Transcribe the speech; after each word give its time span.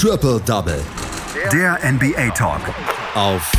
Triple 0.00 0.40
Double. 0.46 0.80
Der 1.52 1.76
NBA 1.82 2.30
Talk. 2.30 2.60
Auf 3.16 3.50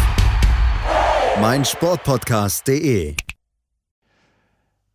meinsportpodcast.de. 1.42 3.14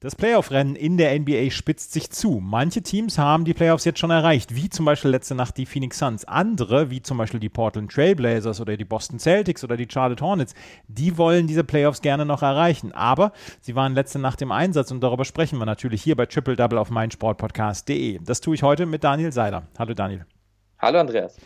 Das 0.01 0.17
Playoff-Rennen 0.17 0.75
in 0.75 0.96
der 0.96 1.21
NBA 1.21 1.51
spitzt 1.51 1.93
sich 1.93 2.09
zu. 2.11 2.41
Manche 2.43 2.80
Teams 2.83 3.19
haben 3.19 3.45
die 3.45 3.53
Playoffs 3.53 3.85
jetzt 3.85 3.99
schon 3.99 4.11
erreicht, 4.11 4.54
wie 4.54 4.71
zum 4.71 4.87
Beispiel 4.87 5.11
letzte 5.11 5.35
Nacht 5.35 5.59
die 5.59 5.67
Phoenix 5.67 5.99
Suns. 5.99 6.25
Andere, 6.25 6.88
wie 6.88 7.02
zum 7.02 7.18
Beispiel 7.18 7.41
die 7.41 7.50
Portland 7.50 7.92
Trailblazers 7.92 8.62
oder 8.62 8.79
die 8.79 8.86
Boston 8.86 9.18
Celtics 9.18 9.62
oder 9.62 9.76
die 9.76 9.88
Charlotte 9.90 10.24
Hornets, 10.24 10.54
die 10.88 11.18
wollen 11.18 11.46
diese 11.46 11.62
Playoffs 11.62 12.00
gerne 12.00 12.24
noch 12.24 12.40
erreichen. 12.40 12.92
Aber 12.92 13.32
sie 13.61 13.74
waren 13.74 13.92
letzte 13.92 14.18
Nacht 14.18 14.40
im 14.40 14.50
Einsatz 14.50 14.90
und 14.90 15.02
darüber 15.02 15.26
sprechen 15.26 15.58
wir 15.58 15.66
natürlich 15.66 16.02
hier 16.02 16.16
bei 16.16 16.24
Triple 16.24 16.56
Double 16.56 16.79
auf 16.79 16.88
meinsportpodcast.de. 16.88 18.20
Das 18.24 18.40
tue 18.40 18.54
ich 18.54 18.62
heute 18.62 18.86
mit 18.86 19.04
Daniel 19.04 19.30
Seiler. 19.30 19.64
Hallo 19.79 19.92
Daniel. 19.92 20.24
Hallo 20.79 20.98
Andreas. 21.00 21.36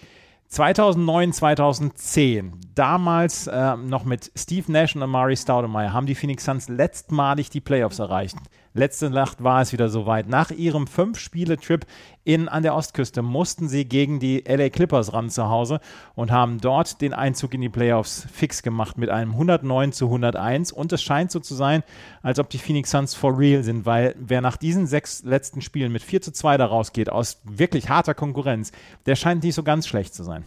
2009, 0.49 1.33
2010, 1.35 2.53
damals 2.75 3.47
äh, 3.49 3.77
noch 3.77 4.05
mit 4.05 4.33
Steve 4.35 4.73
Nash 4.73 4.97
und 4.97 5.03
Amari 5.03 5.37
Staudemeyer, 5.37 5.93
haben 5.93 6.07
die 6.07 6.15
Phoenix 6.15 6.47
Suns 6.47 6.69
letztmalig 6.69 7.51
die 7.51 7.61
Playoffs 7.61 7.99
erreicht. 7.99 8.37
Letzte 8.73 9.11
Nacht 9.11 9.45
war 9.45 9.61
es 9.61 9.73
wieder 9.73 9.91
soweit. 9.91 10.27
Nach 10.29 10.51
ihrem 10.51 10.87
Fünf-Spiele-Trip 10.87 11.85
in, 12.29 12.47
an 12.47 12.63
der 12.63 12.75
Ostküste 12.75 13.23
mussten 13.23 13.71
sie 13.71 13.87
gegen 13.87 14.21
die 14.21 14.45
LA 14.47 14.69
Clippers 14.69 15.15
ran 15.15 15.31
zu 15.31 15.49
Hause 15.49 15.81
und 16.15 16.31
haben 16.31 16.61
dort 16.61 17.01
den 17.01 17.15
Einzug 17.15 17.55
in 17.55 17.63
die 17.63 17.71
Playoffs 17.71 18.27
fix 18.31 18.63
gemacht 18.63 18.99
mit 18.99 19.09
einem 19.09 19.31
109 19.31 19.93
zu 19.93 20.05
101. 20.05 20.71
Und 20.71 20.93
es 20.93 21.03
scheint 21.03 21.31
so 21.31 21.41
zu 21.41 21.55
sein, 21.55 21.83
als 22.23 22.39
ob 22.39 22.51
die 22.51 22.59
Phoenix 22.59 22.91
Suns 22.91 23.15
for 23.15 23.39
real 23.39 23.63
sind, 23.63 23.87
weil 23.87 24.15
wer 24.19 24.43
nach 24.43 24.59
diesen 24.59 24.87
sechs 24.87 25.23
letzten 25.23 25.63
Spielen 25.63 25.91
mit 25.91 26.03
4 26.03 26.21
zu 26.21 26.31
2 26.31 26.59
da 26.59 26.67
rausgeht, 26.67 27.09
aus 27.09 27.41
wirklich 27.45 27.89
harter 27.89 28.13
Konkurrenz, 28.13 28.73
der 29.07 29.17
scheint 29.17 29.43
nicht 29.43 29.55
so 29.55 29.63
ganz 29.63 29.87
schlecht 29.87 30.15
zu 30.15 30.23
sein. 30.23 30.45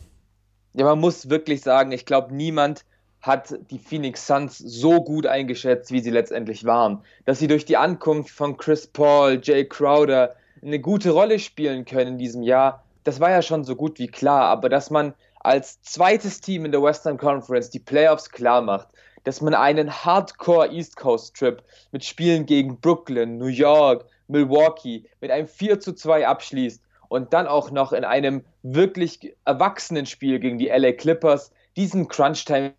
Ja, 0.73 0.85
man 0.85 0.99
muss 0.99 1.31
wirklich 1.31 1.61
sagen, 1.61 1.91
ich 1.93 2.05
glaube, 2.05 2.35
niemand 2.35 2.85
hat 3.21 3.55
die 3.71 3.79
Phoenix 3.79 4.27
Suns 4.27 4.59
so 4.59 5.03
gut 5.03 5.25
eingeschätzt, 5.25 5.91
wie 5.91 6.01
sie 6.01 6.11
letztendlich 6.11 6.63
waren. 6.63 7.01
Dass 7.25 7.39
sie 7.39 7.47
durch 7.47 7.65
die 7.65 7.77
Ankunft 7.77 8.29
von 8.29 8.55
Chris 8.57 8.85
Paul, 8.85 9.39
Jay 9.41 9.65
Crowder 9.65 10.35
eine 10.61 10.79
gute 10.79 11.11
Rolle 11.11 11.39
spielen 11.39 11.85
können 11.85 12.13
in 12.13 12.17
diesem 12.17 12.43
Jahr, 12.43 12.83
das 13.03 13.19
war 13.19 13.31
ja 13.31 13.41
schon 13.41 13.63
so 13.63 13.75
gut 13.75 13.99
wie 13.99 14.07
klar. 14.07 14.43
Aber 14.45 14.69
dass 14.69 14.89
man 14.89 15.13
als 15.39 15.81
zweites 15.81 16.41
Team 16.41 16.65
in 16.65 16.71
der 16.71 16.83
Western 16.83 17.17
Conference 17.17 17.69
die 17.69 17.79
Playoffs 17.79 18.29
klar 18.29 18.61
macht, 18.61 18.89
dass 19.23 19.41
man 19.41 19.53
einen 19.53 19.91
Hardcore 19.91 20.71
East 20.71 20.95
Coast 20.95 21.35
Trip 21.35 21.63
mit 21.91 22.03
Spielen 22.03 22.45
gegen 22.45 22.79
Brooklyn, 22.79 23.37
New 23.37 23.47
York, 23.47 24.05
Milwaukee 24.27 25.05
mit 25.19 25.31
einem 25.31 25.47
4 25.47 25.79
zu 25.79 25.93
2 25.93 26.27
abschließt 26.27 26.81
und 27.09 27.33
dann 27.33 27.47
auch 27.47 27.71
noch 27.71 27.91
in 27.91 28.05
einem 28.05 28.43
wirklich 28.63 29.35
erwachsenen 29.45 30.05
Spiel 30.05 30.39
gegen 30.39 30.57
die 30.57 30.69
LA 30.69 30.93
Clippers 30.93 31.51
diesen 31.75 32.07
Crunch-Time 32.07 32.73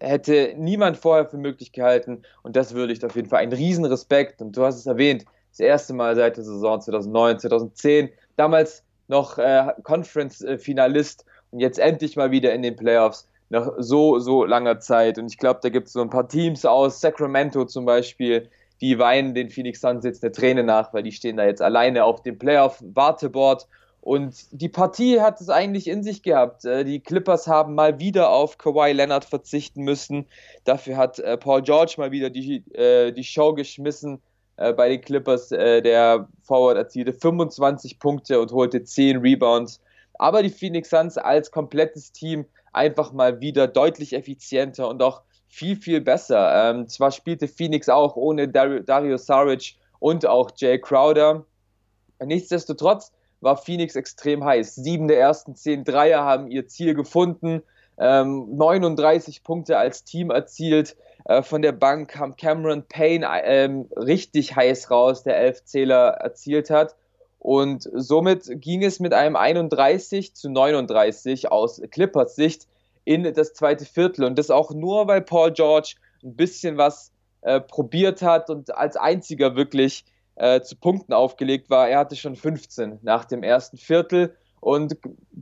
hätte 0.00 0.54
niemand 0.56 0.96
vorher 0.96 1.26
für 1.26 1.38
möglich 1.38 1.72
gehalten 1.72 2.22
und 2.42 2.56
das 2.56 2.74
würde 2.74 2.92
ich 2.92 3.04
auf 3.04 3.16
jeden 3.16 3.28
Fall 3.28 3.40
einen 3.40 3.52
riesen 3.52 3.84
Respekt 3.84 4.40
und 4.40 4.56
du 4.56 4.64
hast 4.64 4.76
es 4.76 4.86
erwähnt, 4.86 5.24
das 5.52 5.60
erste 5.60 5.94
Mal 5.94 6.16
seit 6.16 6.36
der 6.36 6.44
Saison 6.44 6.80
2009, 6.80 7.38
2010, 7.40 8.08
damals 8.36 8.82
noch 9.08 9.38
äh, 9.38 9.68
Conference-Finalist 9.82 11.24
und 11.50 11.60
jetzt 11.60 11.78
endlich 11.78 12.16
mal 12.16 12.30
wieder 12.30 12.52
in 12.54 12.62
den 12.62 12.76
Playoffs 12.76 13.28
nach 13.50 13.70
so, 13.78 14.18
so 14.18 14.44
langer 14.44 14.80
Zeit 14.80 15.18
und 15.18 15.26
ich 15.26 15.36
glaube, 15.36 15.60
da 15.62 15.68
gibt 15.68 15.88
es 15.88 15.92
so 15.92 16.00
ein 16.00 16.08
paar 16.08 16.28
Teams 16.28 16.64
aus 16.64 17.00
Sacramento 17.00 17.66
zum 17.66 17.84
Beispiel, 17.84 18.48
die 18.80 18.98
weinen 18.98 19.34
den 19.34 19.50
Phoenix 19.50 19.80
Suns 19.82 20.04
jetzt 20.04 20.24
eine 20.24 20.32
Träne 20.32 20.64
nach, 20.64 20.94
weil 20.94 21.02
die 21.02 21.12
stehen 21.12 21.36
da 21.36 21.44
jetzt 21.44 21.60
alleine 21.60 22.04
auf 22.04 22.22
dem 22.22 22.38
Playoff-Warteboard 22.38 23.68
und 24.00 24.34
die 24.50 24.68
Partie 24.68 25.20
hat 25.20 25.40
es 25.40 25.48
eigentlich 25.48 25.86
in 25.86 26.02
sich 26.02 26.24
gehabt. 26.24 26.64
Äh, 26.64 26.84
die 26.84 26.98
Clippers 26.98 27.46
haben 27.46 27.76
mal 27.76 28.00
wieder 28.00 28.30
auf 28.30 28.58
Kawhi 28.58 28.90
Leonard 28.90 29.24
verzichten 29.24 29.84
müssen. 29.84 30.26
Dafür 30.64 30.96
hat 30.96 31.20
äh, 31.20 31.36
Paul 31.36 31.62
George 31.62 31.94
mal 31.98 32.10
wieder 32.10 32.28
die, 32.28 32.64
äh, 32.74 33.12
die 33.12 33.22
Show 33.22 33.54
geschmissen 33.54 34.20
bei 34.76 34.88
den 34.88 35.00
Clippers. 35.00 35.48
Der 35.48 36.28
Forward 36.42 36.76
erzielte 36.76 37.12
25 37.12 37.98
Punkte 37.98 38.40
und 38.40 38.52
holte 38.52 38.84
10 38.84 39.18
Rebounds. 39.18 39.80
Aber 40.18 40.42
die 40.42 40.50
Phoenix 40.50 40.90
Suns 40.90 41.18
als 41.18 41.50
komplettes 41.50 42.12
Team 42.12 42.44
einfach 42.72 43.12
mal 43.12 43.40
wieder 43.40 43.66
deutlich 43.66 44.12
effizienter 44.12 44.88
und 44.88 45.02
auch 45.02 45.22
viel, 45.48 45.76
viel 45.76 46.00
besser. 46.00 46.70
Ähm, 46.70 46.88
zwar 46.88 47.10
spielte 47.10 47.46
Phoenix 47.46 47.88
auch 47.88 48.16
ohne 48.16 48.48
Dario 48.48 49.16
Saric 49.16 49.76
und 49.98 50.26
auch 50.26 50.50
Jay 50.56 50.78
Crowder. 50.78 51.44
Nichtsdestotrotz 52.24 53.12
war 53.40 53.56
Phoenix 53.56 53.96
extrem 53.96 54.44
heiß. 54.44 54.76
Sieben 54.76 55.08
der 55.08 55.20
ersten 55.20 55.54
zehn 55.54 55.84
Dreier 55.84 56.24
haben 56.24 56.50
ihr 56.50 56.68
Ziel 56.68 56.94
gefunden, 56.94 57.62
ähm, 57.98 58.56
39 58.56 59.42
Punkte 59.42 59.76
als 59.76 60.04
Team 60.04 60.30
erzielt. 60.30 60.96
Äh, 61.24 61.42
von 61.42 61.62
der 61.62 61.72
Bank 61.72 62.10
kam 62.10 62.36
Cameron 62.36 62.84
Payne 62.88 63.26
ähm, 63.44 63.88
richtig 63.96 64.56
heiß 64.56 64.90
raus, 64.90 65.22
der 65.22 65.36
elf 65.38 65.64
Zähler 65.64 66.08
erzielt 66.20 66.70
hat. 66.70 66.96
Und 67.38 67.88
somit 67.92 68.44
ging 68.60 68.84
es 68.84 69.00
mit 69.00 69.12
einem 69.12 69.34
31 69.34 70.34
zu 70.34 70.48
39 70.48 71.50
aus 71.50 71.82
Clippers 71.90 72.36
Sicht 72.36 72.68
in 73.04 73.24
das 73.34 73.54
zweite 73.54 73.84
Viertel. 73.84 74.24
Und 74.24 74.38
das 74.38 74.50
auch 74.50 74.72
nur, 74.72 75.08
weil 75.08 75.22
Paul 75.22 75.52
George 75.52 75.96
ein 76.22 76.36
bisschen 76.36 76.76
was 76.76 77.10
äh, 77.40 77.60
probiert 77.60 78.22
hat 78.22 78.48
und 78.48 78.76
als 78.76 78.96
einziger 78.96 79.56
wirklich 79.56 80.04
äh, 80.36 80.60
zu 80.60 80.76
Punkten 80.76 81.12
aufgelegt 81.12 81.68
war. 81.68 81.88
Er 81.88 81.98
hatte 81.98 82.16
schon 82.16 82.36
15 82.36 83.00
nach 83.02 83.24
dem 83.24 83.42
ersten 83.42 83.76
Viertel. 83.76 84.36
Und 84.62 84.96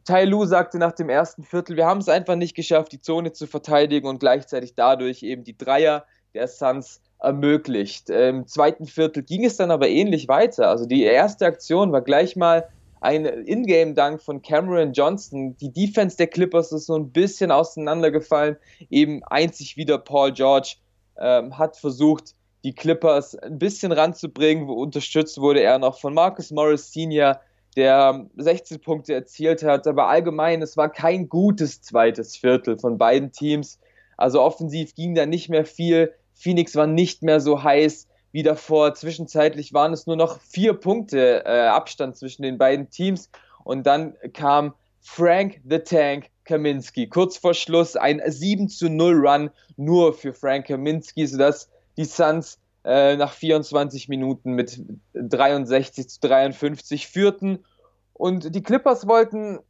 Tai 0.06 0.24
Lu 0.24 0.46
sagte 0.46 0.78
nach 0.78 0.92
dem 0.92 1.10
ersten 1.10 1.44
Viertel, 1.44 1.76
wir 1.76 1.84
haben 1.84 2.00
es 2.00 2.08
einfach 2.08 2.36
nicht 2.36 2.56
geschafft, 2.56 2.90
die 2.92 3.02
Zone 3.02 3.32
zu 3.32 3.46
verteidigen 3.46 4.08
und 4.08 4.18
gleichzeitig 4.18 4.74
dadurch 4.74 5.22
eben 5.22 5.44
die 5.44 5.58
Dreier 5.58 6.06
der 6.32 6.48
Suns 6.48 7.02
ermöglicht. 7.18 8.08
Im 8.08 8.46
zweiten 8.46 8.86
Viertel 8.86 9.22
ging 9.22 9.44
es 9.44 9.58
dann 9.58 9.70
aber 9.70 9.90
ähnlich 9.90 10.26
weiter. 10.28 10.70
Also 10.70 10.86
die 10.86 11.02
erste 11.02 11.44
Aktion 11.44 11.92
war 11.92 12.00
gleich 12.00 12.34
mal 12.34 12.66
ein 13.02 13.26
Ingame-Dank 13.26 14.22
von 14.22 14.40
Cameron 14.40 14.94
Johnson. 14.94 15.54
Die 15.58 15.70
Defense 15.70 16.16
der 16.16 16.28
Clippers 16.28 16.72
ist 16.72 16.86
so 16.86 16.96
ein 16.96 17.10
bisschen 17.10 17.50
auseinandergefallen. 17.50 18.56
Eben 18.88 19.22
einzig 19.24 19.76
wieder 19.76 19.98
Paul 19.98 20.32
George 20.32 20.76
ähm, 21.18 21.58
hat 21.58 21.76
versucht, 21.76 22.34
die 22.64 22.72
Clippers 22.72 23.36
ein 23.36 23.58
bisschen 23.58 23.92
ranzubringen. 23.92 24.66
Unterstützt 24.70 25.38
wurde 25.38 25.60
er 25.60 25.78
noch 25.78 26.00
von 26.00 26.14
Marcus 26.14 26.50
Morris 26.50 26.90
Sr., 26.90 27.38
der 27.76 28.26
16 28.36 28.80
Punkte 28.80 29.14
erzielt 29.14 29.62
hat. 29.62 29.86
Aber 29.86 30.08
allgemein, 30.08 30.62
es 30.62 30.76
war 30.76 30.88
kein 30.88 31.28
gutes 31.28 31.82
zweites 31.82 32.36
Viertel 32.36 32.78
von 32.78 32.98
beiden 32.98 33.32
Teams. 33.32 33.78
Also 34.16 34.42
offensiv 34.42 34.94
ging 34.94 35.14
da 35.14 35.26
nicht 35.26 35.48
mehr 35.48 35.64
viel. 35.64 36.12
Phoenix 36.34 36.76
war 36.76 36.86
nicht 36.86 37.22
mehr 37.22 37.40
so 37.40 37.62
heiß 37.62 38.08
wie 38.32 38.42
davor. 38.42 38.94
Zwischenzeitlich 38.94 39.72
waren 39.72 39.92
es 39.92 40.06
nur 40.06 40.16
noch 40.16 40.40
vier 40.40 40.74
Punkte 40.74 41.44
äh, 41.44 41.66
Abstand 41.66 42.16
zwischen 42.16 42.42
den 42.42 42.58
beiden 42.58 42.90
Teams. 42.90 43.30
Und 43.64 43.86
dann 43.86 44.14
kam 44.32 44.74
Frank 45.00 45.60
the 45.68 45.78
Tank 45.78 46.26
Kaminski. 46.44 47.08
Kurz 47.08 47.36
vor 47.36 47.54
Schluss 47.54 47.96
ein 47.96 48.20
7 48.24 48.68
zu 48.68 48.88
0 48.88 49.26
Run 49.26 49.50
nur 49.76 50.12
für 50.12 50.34
Frank 50.34 50.66
Kaminski, 50.66 51.26
sodass 51.26 51.70
die 51.96 52.04
Suns 52.04 52.58
äh, 52.84 53.16
nach 53.16 53.32
24 53.32 54.08
Minuten 54.08 54.52
mit 54.52 54.82
63 55.14 56.08
zu 56.08 56.20
53 56.20 57.08
führten. 57.08 57.64
Und 58.12 58.54
die 58.54 58.62
Clippers 58.62 59.06
wollten 59.06 59.60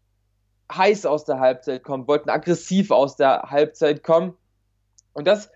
heiß 0.72 1.06
aus 1.06 1.24
der 1.24 1.40
Halbzeit 1.40 1.82
kommen, 1.82 2.06
wollten 2.06 2.30
aggressiv 2.30 2.90
aus 2.90 3.16
der 3.16 3.42
Halbzeit 3.50 4.02
kommen. 4.02 4.34
Und 5.12 5.26
das 5.26 5.50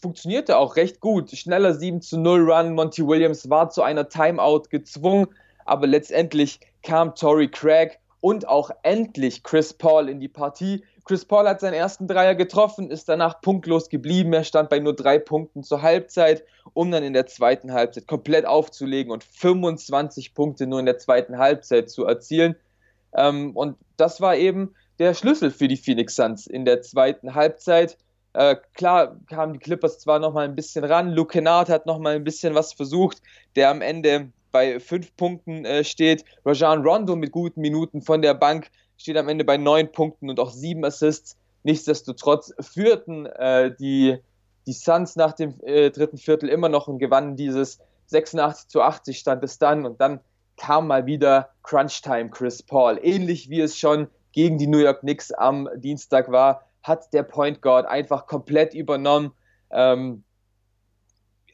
funktionierte 0.00 0.58
auch 0.58 0.76
recht 0.76 1.00
gut. 1.00 1.30
Schneller 1.30 1.74
7 1.74 2.00
zu 2.00 2.18
0 2.18 2.50
Run. 2.50 2.74
Monty 2.74 3.06
Williams 3.06 3.48
war 3.50 3.70
zu 3.70 3.82
einer 3.82 4.08
Timeout 4.08 4.64
gezwungen, 4.70 5.26
aber 5.64 5.86
letztendlich 5.86 6.60
kam 6.82 7.14
Tory 7.14 7.48
Craig 7.48 7.98
und 8.20 8.46
auch 8.48 8.70
endlich 8.82 9.42
Chris 9.42 9.74
Paul 9.74 10.08
in 10.08 10.20
die 10.20 10.28
Partie. 10.28 10.84
Chris 11.06 11.24
Paul 11.24 11.48
hat 11.48 11.60
seinen 11.60 11.74
ersten 11.74 12.08
Dreier 12.08 12.34
getroffen, 12.34 12.90
ist 12.90 13.08
danach 13.08 13.40
punktlos 13.40 13.88
geblieben. 13.88 14.32
Er 14.32 14.42
stand 14.42 14.68
bei 14.68 14.80
nur 14.80 14.94
drei 14.94 15.20
Punkten 15.20 15.62
zur 15.62 15.80
Halbzeit, 15.80 16.44
um 16.74 16.90
dann 16.90 17.04
in 17.04 17.12
der 17.12 17.26
zweiten 17.26 17.72
Halbzeit 17.72 18.08
komplett 18.08 18.44
aufzulegen 18.44 19.12
und 19.12 19.22
25 19.22 20.34
Punkte 20.34 20.66
nur 20.66 20.80
in 20.80 20.86
der 20.86 20.98
zweiten 20.98 21.38
Halbzeit 21.38 21.90
zu 21.90 22.04
erzielen. 22.04 22.56
Ähm, 23.14 23.52
und 23.54 23.76
das 23.96 24.20
war 24.20 24.34
eben 24.34 24.74
der 24.98 25.14
Schlüssel 25.14 25.52
für 25.52 25.68
die 25.68 25.76
Phoenix 25.76 26.16
Suns 26.16 26.48
in 26.48 26.64
der 26.64 26.82
zweiten 26.82 27.36
Halbzeit. 27.36 27.96
Äh, 28.32 28.56
klar 28.74 29.16
kamen 29.28 29.52
die 29.52 29.58
Clippers 29.60 30.00
zwar 30.00 30.18
noch 30.18 30.34
mal 30.34 30.44
ein 30.44 30.56
bisschen 30.56 30.84
ran, 30.84 31.12
Luke 31.12 31.32
Kennard 31.32 31.68
hat 31.68 31.86
noch 31.86 32.00
mal 32.00 32.16
ein 32.16 32.24
bisschen 32.24 32.56
was 32.56 32.72
versucht, 32.72 33.22
der 33.54 33.70
am 33.70 33.80
Ende 33.80 34.32
bei 34.50 34.80
fünf 34.80 35.14
Punkten 35.16 35.64
äh, 35.64 35.84
steht. 35.84 36.24
Rajan 36.44 36.82
Rondo 36.82 37.14
mit 37.14 37.30
guten 37.30 37.60
Minuten 37.60 38.02
von 38.02 38.22
der 38.22 38.34
Bank 38.34 38.70
steht 38.96 39.16
am 39.16 39.28
Ende 39.28 39.44
bei 39.44 39.56
neun 39.56 39.92
Punkten 39.92 40.30
und 40.30 40.40
auch 40.40 40.50
sieben 40.50 40.84
Assists. 40.84 41.36
Nichtsdestotrotz 41.62 42.54
führten 42.60 43.26
äh, 43.26 43.74
die, 43.74 44.18
die 44.66 44.72
Suns 44.72 45.16
nach 45.16 45.32
dem 45.32 45.54
äh, 45.64 45.90
dritten 45.90 46.18
Viertel 46.18 46.48
immer 46.48 46.68
noch 46.68 46.88
und 46.88 46.98
gewannen 46.98 47.36
dieses 47.36 47.80
86 48.06 48.68
zu 48.68 48.82
80 48.82 49.18
stand 49.18 49.42
es 49.42 49.58
dann 49.58 49.84
und 49.84 50.00
dann 50.00 50.20
kam 50.56 50.86
mal 50.86 51.06
wieder 51.06 51.50
Crunch-Time 51.62 52.30
Chris 52.30 52.62
Paul. 52.62 52.98
Ähnlich 53.02 53.50
wie 53.50 53.60
es 53.60 53.78
schon 53.78 54.08
gegen 54.32 54.58
die 54.58 54.66
New 54.66 54.78
York 54.78 55.00
Knicks 55.00 55.32
am 55.32 55.68
Dienstag 55.76 56.30
war, 56.30 56.62
hat 56.82 57.12
der 57.12 57.24
Point 57.24 57.62
Guard 57.62 57.86
einfach 57.86 58.26
komplett 58.26 58.74
übernommen, 58.74 59.32
ähm, 59.70 60.22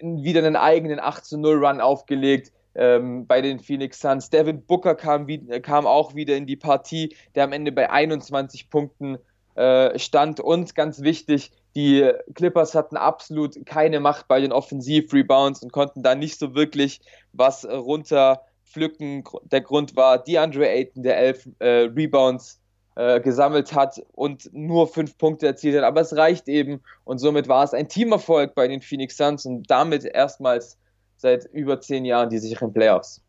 wieder 0.01 0.41
einen 0.41 0.57
eigenen 0.57 1.01
8 1.01 1.33
0 1.33 1.65
Run 1.65 1.81
aufgelegt 1.81 2.53
ähm, 2.75 3.27
bei 3.27 3.41
den 3.41 3.61
Phoenix 3.61 4.01
Suns. 4.01 4.31
Devin 4.31 4.65
Booker 4.65 4.95
kam, 4.95 5.27
kam, 5.63 5.87
auch 5.87 6.15
wieder 6.15 6.37
in 6.37 6.47
die 6.47 6.57
Partie, 6.57 7.17
der 7.35 7.45
am 7.45 7.53
Ende 7.53 7.73
bei 7.73 7.91
21 7.91 8.71
Punkten 8.71 9.19
äh, 9.55 9.99
stand. 9.99 10.41
Und 10.41 10.75
ganz 10.75 11.03
wichtig, 11.03 11.53
die 11.75 12.11
Clippers 12.35 12.75
hatten 12.75 12.97
absolut 12.97 13.65
keine 13.67 14.01
Macht 14.01 14.29
bei 14.29 14.41
den 14.41 14.53
Offensiv-Rebounds 14.53 15.63
und 15.63 15.73
konnten 15.73 16.03
da 16.03 16.15
nicht 16.15 16.39
so 16.39 16.55
wirklich 16.55 17.01
was 17.33 17.65
runterpflücken. 17.65 19.25
Der 19.45 19.61
Grund 19.61 19.97
war 19.97 20.23
DeAndre 20.23 20.69
Ayton, 20.69 21.03
der 21.03 21.19
elf 21.19 21.49
äh, 21.59 21.89
Rebounds 21.95 22.61
äh, 22.95 23.21
gesammelt 23.21 23.73
hat 23.75 24.03
und 24.13 24.53
nur 24.53 24.87
fünf 24.87 25.17
Punkte 25.17 25.47
erzielt 25.47 25.77
hat. 25.77 25.85
Aber 25.85 26.03
es 26.03 26.15
reicht 26.15 26.49
eben 26.49 26.83
und 27.05 27.19
somit 27.19 27.49
war 27.49 27.65
es 27.65 27.73
ein 27.73 27.89
Teamerfolg 27.89 28.55
bei 28.55 28.69
den 28.69 28.83
Phoenix 28.83 29.17
Suns 29.17 29.47
und 29.47 29.71
damit 29.71 30.05
erstmals 30.05 30.79
seit 31.23 31.47
über 31.47 31.81
zehn 31.81 32.05
Jahren 32.05 32.29
die 32.29 32.39
sicheren 32.39 32.73
Playoffs. 32.73 33.23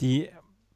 Die 0.00 0.28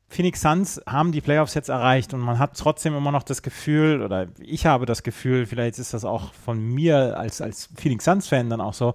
Phoenix 0.09 0.41
Suns 0.41 0.81
haben 0.87 1.13
die 1.13 1.21
Playoffs 1.21 1.55
jetzt 1.55 1.69
erreicht 1.69 2.15
und 2.15 2.21
man 2.21 2.39
hat 2.39 2.57
trotzdem 2.57 2.97
immer 2.97 3.13
noch 3.13 3.23
das 3.23 3.43
Gefühl, 3.43 4.03
oder 4.03 4.29
ich 4.39 4.65
habe 4.65 4.87
das 4.87 5.03
Gefühl, 5.03 5.45
vielleicht 5.47 5.79
ist 5.79 5.93
das 5.93 6.05
auch 6.05 6.33
von 6.33 6.59
mir 6.61 7.19
als, 7.19 7.41
als 7.41 7.69
Phoenix 7.77 8.05
Suns-Fan 8.05 8.49
dann 8.49 8.61
auch 8.61 8.75
so, 8.75 8.95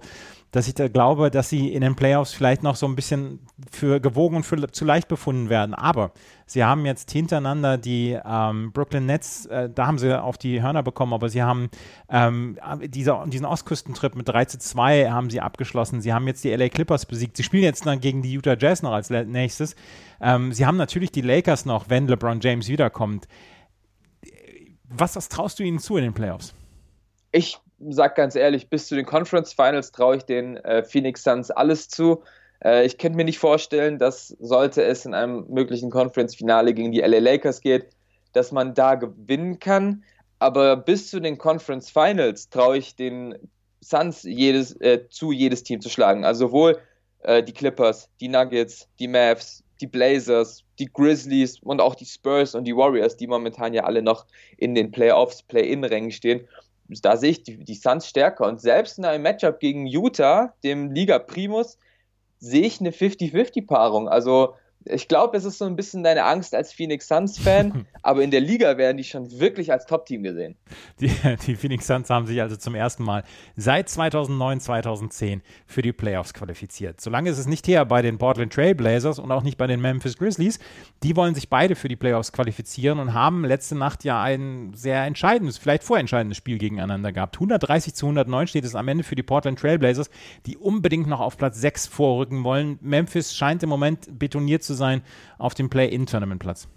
dass 0.54 0.68
ich 0.68 0.74
da 0.74 0.86
glaube, 0.86 1.32
dass 1.32 1.48
sie 1.48 1.72
in 1.72 1.80
den 1.80 1.96
Playoffs 1.96 2.32
vielleicht 2.32 2.62
noch 2.62 2.76
so 2.76 2.86
ein 2.86 2.94
bisschen 2.94 3.40
für 3.72 3.98
gewogen 3.98 4.36
und 4.36 4.42
für 4.44 4.70
zu 4.70 4.84
leicht 4.84 5.08
befunden 5.08 5.48
werden. 5.48 5.74
Aber 5.74 6.12
sie 6.46 6.62
haben 6.62 6.86
jetzt 6.86 7.10
hintereinander 7.10 7.76
die 7.76 8.16
ähm, 8.24 8.70
Brooklyn 8.72 9.04
Nets, 9.04 9.46
äh, 9.46 9.68
da 9.68 9.88
haben 9.88 9.98
sie 9.98 10.16
auf 10.16 10.38
die 10.38 10.62
Hörner 10.62 10.84
bekommen, 10.84 11.12
aber 11.12 11.28
sie 11.28 11.42
haben 11.42 11.70
ähm, 12.08 12.56
dieser, 12.84 13.26
diesen 13.26 13.46
Ostküstentrip 13.46 14.14
mit 14.14 14.28
3 14.28 14.44
zu 14.44 14.60
2 14.60 15.10
haben 15.10 15.28
sie 15.28 15.40
abgeschlossen. 15.40 16.00
Sie 16.00 16.12
haben 16.12 16.28
jetzt 16.28 16.44
die 16.44 16.54
LA 16.54 16.68
Clippers 16.68 17.04
besiegt. 17.06 17.36
Sie 17.36 17.42
spielen 17.42 17.64
jetzt 17.64 17.84
dann 17.84 17.98
gegen 17.98 18.22
die 18.22 18.32
Utah 18.32 18.56
Jazz 18.56 18.80
noch 18.80 18.92
als 18.92 19.10
nächstes. 19.10 19.74
Ähm, 20.20 20.52
sie 20.52 20.66
haben 20.66 20.76
natürlich 20.76 21.10
die 21.10 21.22
Lakers 21.22 21.64
noch, 21.64 21.88
wenn 21.88 22.06
LeBron 22.06 22.38
James 22.40 22.68
wiederkommt. 22.68 23.26
Was, 24.84 25.16
was 25.16 25.28
traust 25.28 25.58
du 25.58 25.64
ihnen 25.64 25.80
zu 25.80 25.96
in 25.96 26.04
den 26.04 26.14
Playoffs? 26.14 26.54
Ich 27.32 27.58
sag 27.90 28.14
ganz 28.14 28.34
ehrlich, 28.34 28.68
bis 28.68 28.86
zu 28.86 28.94
den 28.94 29.06
Conference 29.06 29.52
Finals 29.52 29.92
traue 29.92 30.16
ich 30.16 30.24
den 30.24 30.56
äh, 30.58 30.84
Phoenix 30.84 31.22
Suns 31.22 31.50
alles 31.50 31.88
zu. 31.88 32.22
Äh, 32.64 32.86
ich 32.86 32.98
könnte 32.98 33.16
mir 33.16 33.24
nicht 33.24 33.38
vorstellen, 33.38 33.98
dass 33.98 34.28
sollte 34.40 34.82
es 34.82 35.04
in 35.04 35.14
einem 35.14 35.46
möglichen 35.48 35.90
Conference-Finale 35.90 36.74
gegen 36.74 36.92
die 36.92 37.00
LA 37.00 37.18
Lakers 37.18 37.60
geht, 37.60 37.88
dass 38.32 38.52
man 38.52 38.74
da 38.74 38.94
gewinnen 38.94 39.58
kann. 39.58 40.04
Aber 40.38 40.76
bis 40.76 41.10
zu 41.10 41.20
den 41.20 41.38
Conference 41.38 41.90
Finals 41.90 42.48
traue 42.50 42.78
ich 42.78 42.96
den 42.96 43.34
Suns 43.80 44.22
jedes, 44.22 44.78
äh, 44.80 45.08
zu, 45.08 45.32
jedes 45.32 45.62
Team 45.62 45.80
zu 45.80 45.88
schlagen. 45.88 46.24
Also 46.24 46.46
sowohl 46.48 46.78
äh, 47.20 47.42
die 47.42 47.52
Clippers, 47.52 48.08
die 48.20 48.28
Nuggets, 48.28 48.88
die 48.98 49.08
Mavs, 49.08 49.62
die 49.80 49.86
Blazers, 49.86 50.64
die 50.78 50.88
Grizzlies 50.92 51.58
und 51.60 51.80
auch 51.80 51.94
die 51.94 52.06
Spurs 52.06 52.54
und 52.54 52.64
die 52.64 52.76
Warriors, 52.76 53.16
die 53.16 53.26
momentan 53.26 53.74
ja 53.74 53.84
alle 53.84 54.02
noch 54.02 54.26
in 54.56 54.74
den 54.74 54.90
Playoffs, 54.90 55.42
Play-in-Rängen 55.42 56.10
stehen 56.10 56.46
da 56.88 57.16
sehe 57.16 57.30
ich 57.30 57.42
die, 57.42 57.64
die 57.64 57.74
Suns 57.74 58.08
stärker. 58.08 58.46
Und 58.46 58.60
selbst 58.60 58.98
in 58.98 59.04
einem 59.04 59.22
Matchup 59.22 59.58
gegen 59.60 59.86
Utah, 59.86 60.54
dem 60.62 60.92
Liga 60.92 61.18
Primus, 61.18 61.78
sehe 62.38 62.66
ich 62.66 62.80
eine 62.80 62.90
50-50-Paarung. 62.90 64.08
Also 64.08 64.54
ich 64.86 65.08
glaube, 65.08 65.36
es 65.36 65.44
ist 65.44 65.58
so 65.58 65.64
ein 65.64 65.76
bisschen 65.76 66.02
deine 66.02 66.24
Angst 66.24 66.54
als 66.54 66.72
Phoenix 66.72 67.08
Suns-Fan, 67.08 67.86
aber 68.02 68.22
in 68.22 68.30
der 68.30 68.40
Liga 68.40 68.76
werden 68.76 68.96
die 68.96 69.04
schon 69.04 69.40
wirklich 69.40 69.72
als 69.72 69.86
Top-Team 69.86 70.22
gesehen. 70.22 70.56
Die, 71.00 71.10
die, 71.46 71.56
Phoenix 71.56 71.86
Suns 71.86 72.10
haben 72.10 72.26
sich 72.26 72.40
also 72.40 72.56
zum 72.56 72.74
ersten 72.74 73.02
Mal 73.02 73.24
seit 73.56 73.88
2009, 73.88 74.60
2010 74.60 75.42
für 75.66 75.82
die 75.82 75.92
Playoffs 75.92 76.34
qualifiziert. 76.34 77.00
Solange 77.00 77.30
ist 77.30 77.38
es 77.38 77.46
nicht 77.46 77.66
her 77.66 77.84
bei 77.86 78.02
den 78.02 78.18
Portland 78.18 78.52
Trail 78.52 78.74
Blazers 78.74 79.18
und 79.18 79.30
auch 79.32 79.42
nicht 79.42 79.56
bei 79.56 79.66
den 79.66 79.80
Memphis 79.80 80.18
Grizzlies. 80.18 80.58
Die 81.02 81.16
wollen 81.16 81.34
sich 81.34 81.48
beide 81.48 81.76
für 81.76 81.88
die 81.88 81.96
Playoffs 81.96 82.32
qualifizieren 82.32 82.98
und 82.98 83.14
haben 83.14 83.44
letzte 83.44 83.76
Nacht 83.76 84.04
ja 84.04 84.22
ein 84.22 84.72
sehr 84.74 85.04
entscheidendes, 85.04 85.56
vielleicht 85.56 85.84
vorentscheidendes 85.84 86.36
Spiel 86.36 86.58
gegeneinander 86.58 87.12
gehabt. 87.12 87.36
130 87.36 87.94
zu 87.94 88.06
109 88.06 88.48
steht 88.48 88.64
es 88.64 88.74
am 88.74 88.88
Ende 88.88 89.04
für 89.04 89.14
die 89.14 89.22
Portland 89.22 89.58
Trail 89.58 89.78
Blazers, 89.78 90.10
die 90.46 90.56
unbedingt 90.56 91.06
noch 91.06 91.20
auf 91.20 91.38
Platz 91.38 91.60
6 91.60 91.86
vorrücken 91.86 92.44
wollen. 92.44 92.78
Memphis 92.82 93.34
scheint 93.34 93.62
im 93.62 93.68
Moment 93.70 94.18
betoniert 94.18 94.62
zu 94.62 94.73
sein 94.74 95.02
auf 95.38 95.54
dem 95.54 95.70
Play-In-Tournament-Platz. 95.70 96.68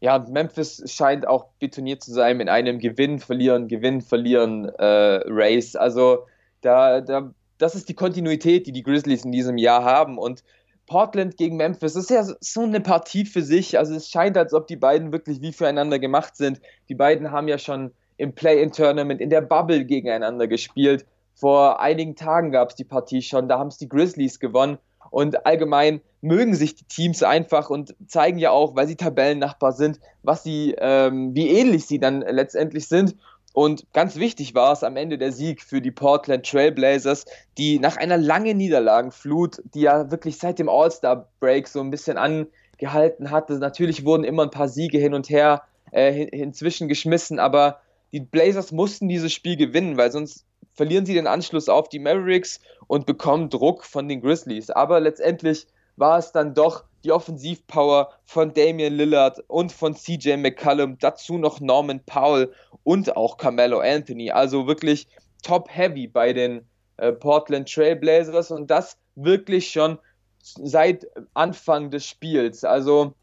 Ja, 0.00 0.18
Memphis 0.18 0.82
scheint 0.86 1.26
auch 1.26 1.46
betoniert 1.58 2.02
zu 2.02 2.12
sein 2.12 2.36
mit 2.36 2.48
einem 2.48 2.78
Gewinn, 2.78 3.20
Verlieren, 3.20 3.68
Gewinn, 3.68 4.02
Verlieren 4.02 4.66
äh, 4.66 5.20
Race. 5.26 5.76
Also 5.76 6.26
da, 6.60 7.00
da, 7.00 7.32
das 7.58 7.74
ist 7.74 7.88
die 7.88 7.94
Kontinuität, 7.94 8.66
die 8.66 8.72
die 8.72 8.82
Grizzlies 8.82 9.24
in 9.24 9.32
diesem 9.32 9.56
Jahr 9.56 9.84
haben. 9.84 10.18
Und 10.18 10.44
Portland 10.86 11.36
gegen 11.36 11.56
Memphis, 11.56 11.96
ist 11.96 12.10
ja 12.10 12.22
so 12.22 12.62
eine 12.62 12.80
Partie 12.80 13.24
für 13.24 13.42
sich. 13.42 13.78
Also 13.78 13.94
es 13.94 14.10
scheint, 14.10 14.36
als 14.36 14.52
ob 14.52 14.66
die 14.66 14.76
beiden 14.76 15.12
wirklich 15.12 15.40
wie 15.40 15.52
füreinander 15.52 15.98
gemacht 15.98 16.36
sind. 16.36 16.60
Die 16.88 16.94
beiden 16.94 17.30
haben 17.30 17.48
ja 17.48 17.58
schon 17.58 17.92
im 18.16 18.34
Play-in-Tournament 18.34 19.20
in 19.20 19.30
der 19.30 19.40
Bubble 19.40 19.84
gegeneinander 19.84 20.46
gespielt. 20.46 21.06
Vor 21.34 21.80
einigen 21.80 22.14
Tagen 22.14 22.52
gab 22.52 22.70
es 22.70 22.76
die 22.76 22.84
Partie 22.84 23.22
schon, 23.22 23.48
da 23.48 23.58
haben 23.58 23.68
es 23.68 23.78
die 23.78 23.88
Grizzlies 23.88 24.38
gewonnen. 24.38 24.78
Und 25.14 25.46
allgemein 25.46 26.00
mögen 26.22 26.56
sich 26.56 26.74
die 26.74 26.86
Teams 26.86 27.22
einfach 27.22 27.70
und 27.70 27.94
zeigen 28.08 28.36
ja 28.36 28.50
auch, 28.50 28.74
weil 28.74 28.88
sie 28.88 28.96
Tabellennachbar 28.96 29.70
sind, 29.70 30.00
was 30.24 30.42
sie, 30.42 30.74
ähm, 30.76 31.36
wie 31.36 31.50
ähnlich 31.50 31.86
sie 31.86 32.00
dann 32.00 32.22
letztendlich 32.22 32.88
sind. 32.88 33.14
Und 33.52 33.86
ganz 33.92 34.16
wichtig 34.16 34.56
war 34.56 34.72
es 34.72 34.82
am 34.82 34.96
Ende 34.96 35.16
der 35.16 35.30
Sieg 35.30 35.62
für 35.62 35.80
die 35.80 35.92
Portland 35.92 36.44
Trailblazers, 36.44 37.26
die 37.58 37.78
nach 37.78 37.96
einer 37.96 38.16
langen 38.16 38.56
Niederlagenflut, 38.56 39.62
die 39.72 39.82
ja 39.82 40.10
wirklich 40.10 40.38
seit 40.38 40.58
dem 40.58 40.68
All-Star-Break 40.68 41.68
so 41.68 41.78
ein 41.78 41.92
bisschen 41.92 42.16
angehalten 42.18 43.30
hatte, 43.30 43.60
natürlich 43.60 44.04
wurden 44.04 44.24
immer 44.24 44.42
ein 44.42 44.50
paar 44.50 44.68
Siege 44.68 44.98
hin 44.98 45.14
und 45.14 45.30
her 45.30 45.62
äh, 45.92 46.24
inzwischen 46.24 46.88
geschmissen, 46.88 47.38
aber 47.38 47.78
die 48.12 48.18
Blazers 48.18 48.72
mussten 48.72 49.08
dieses 49.08 49.32
Spiel 49.32 49.56
gewinnen, 49.56 49.96
weil 49.96 50.10
sonst 50.10 50.44
verlieren 50.74 51.06
sie 51.06 51.14
den 51.14 51.26
Anschluss 51.26 51.68
auf 51.68 51.88
die 51.88 51.98
Mavericks 51.98 52.60
und 52.86 53.06
bekommen 53.06 53.48
Druck 53.48 53.84
von 53.84 54.08
den 54.08 54.20
Grizzlies. 54.20 54.70
Aber 54.70 55.00
letztendlich 55.00 55.66
war 55.96 56.18
es 56.18 56.32
dann 56.32 56.54
doch 56.54 56.84
die 57.04 57.12
Offensivpower 57.12 58.10
von 58.24 58.52
Damian 58.52 58.94
Lillard 58.94 59.42
und 59.48 59.72
von 59.72 59.94
CJ 59.94 60.36
McCallum, 60.36 60.98
dazu 60.98 61.38
noch 61.38 61.60
Norman 61.60 62.00
Powell 62.04 62.52
und 62.82 63.16
auch 63.16 63.36
Carmelo 63.36 63.80
Anthony. 63.80 64.30
Also 64.30 64.66
wirklich 64.66 65.06
top-heavy 65.42 66.08
bei 66.08 66.32
den 66.32 66.66
äh, 66.96 67.12
Portland 67.12 67.72
Trailblazers 67.72 68.50
und 68.50 68.70
das 68.70 68.96
wirklich 69.14 69.70
schon 69.70 69.98
seit 70.40 71.06
Anfang 71.34 71.90
des 71.90 72.06
Spiels. 72.06 72.64
Also 72.64 73.14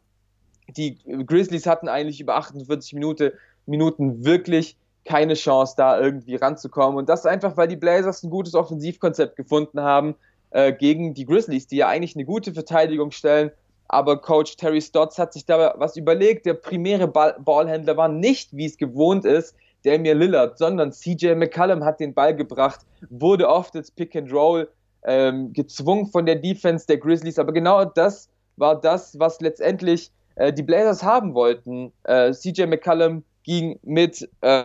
die 0.78 0.98
Grizzlies 1.26 1.66
hatten 1.66 1.90
eigentlich 1.90 2.22
über 2.22 2.36
48 2.36 2.94
Minute, 2.94 3.38
Minuten 3.66 4.24
wirklich 4.24 4.78
keine 5.06 5.34
Chance, 5.34 5.74
da 5.78 6.00
irgendwie 6.00 6.36
ranzukommen. 6.36 6.98
Und 6.98 7.10
das 7.10 7.26
einfach, 7.26 7.58
weil 7.58 7.68
die 7.68 7.76
Blazers 7.76 8.24
ein 8.24 8.30
gutes 8.30 8.56
Offensivkonzept 8.56 9.36
gefunden 9.36 9.82
haben 9.82 10.16
äh, 10.52 10.72
gegen 10.74 11.14
die 11.14 11.26
Grizzlies, 11.26 11.68
die 11.68 11.78
ja 11.78 11.88
eigentlich 11.88 12.16
eine 12.16 12.26
gute 12.26 12.54
Verteidigung 12.54 13.12
stellen. 13.12 13.52
Aber 13.88 14.22
Coach 14.22 14.56
Terry 14.56 14.82
Stotts 14.82 15.18
hat 15.18 15.34
sich 15.34 15.46
da 15.46 15.74
was 15.78 15.98
überlegt. 15.98 16.46
Der 16.46 16.54
primäre 16.54 17.08
Ball 17.08 17.36
Ballhändler 17.40 17.98
war 17.98 18.08
nicht, 18.08 18.56
wie 18.56 18.66
es 18.66 18.78
gewohnt 18.78 19.26
ist, 19.26 19.56
Damian 19.84 20.20
Lillard, 20.20 20.58
sondern 20.58 20.94
CJ 20.94 21.36
McCallum 21.36 21.84
hat 21.84 22.00
den 22.00 22.14
Ball 22.14 22.36
gebracht, 22.36 22.82
wurde 23.10 23.50
oft 23.50 23.76
ins 23.76 23.92
Pick 23.92 24.16
and 24.16 24.32
Roll 24.32 24.70
ähm, 25.04 25.52
gezwungen 25.52 26.08
von 26.08 26.26
der 26.26 26.36
Defense 26.36 26.86
der 26.88 26.98
Grizzlies. 26.98 27.40
Aber 27.40 27.52
genau 27.52 27.84
das 27.84 28.30
war 28.58 28.80
das, 28.80 29.18
was 29.20 29.42
letztendlich 29.42 30.12
äh, 30.36 30.54
die 30.54 30.64
Blazers 30.64 31.04
haben 31.04 31.34
wollten. 31.34 31.92
Äh, 32.04 32.32
CJ 32.32 32.68
McCallum 32.68 33.24
ging 33.44 33.80
mit 33.84 34.30
äh, 34.42 34.64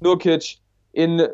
Nurkic 0.00 0.58
in 0.92 1.26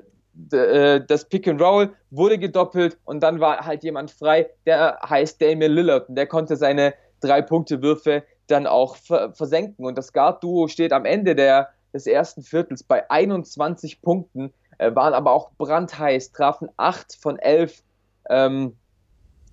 äh, 0.52 1.00
das 1.06 1.24
Pick 1.24 1.48
and 1.48 1.60
Roll, 1.60 1.94
wurde 2.10 2.38
gedoppelt 2.38 2.98
und 3.04 3.20
dann 3.20 3.40
war 3.40 3.64
halt 3.64 3.82
jemand 3.82 4.10
frei, 4.10 4.48
der 4.66 4.98
heißt 5.08 5.40
Damian 5.40 5.72
Lillard 5.72 6.08
und 6.08 6.16
der 6.16 6.26
konnte 6.26 6.56
seine 6.56 6.94
drei 7.20 7.40
Punkte 7.40 7.82
Würfe 7.82 8.22
dann 8.46 8.66
auch 8.66 8.96
versenken 8.96 9.84
und 9.86 9.96
das 9.96 10.12
Guard-Duo 10.12 10.68
steht 10.68 10.92
am 10.92 11.04
Ende 11.04 11.34
der, 11.34 11.70
des 11.92 12.06
ersten 12.06 12.42
Viertels 12.42 12.82
bei 12.82 13.08
21 13.10 14.02
Punkten, 14.02 14.52
äh, 14.78 14.94
waren 14.94 15.14
aber 15.14 15.32
auch 15.32 15.50
brandheiß, 15.58 16.32
trafen 16.32 16.68
8 16.76 17.16
von 17.20 17.38
11 17.38 17.82
ähm, 18.28 18.76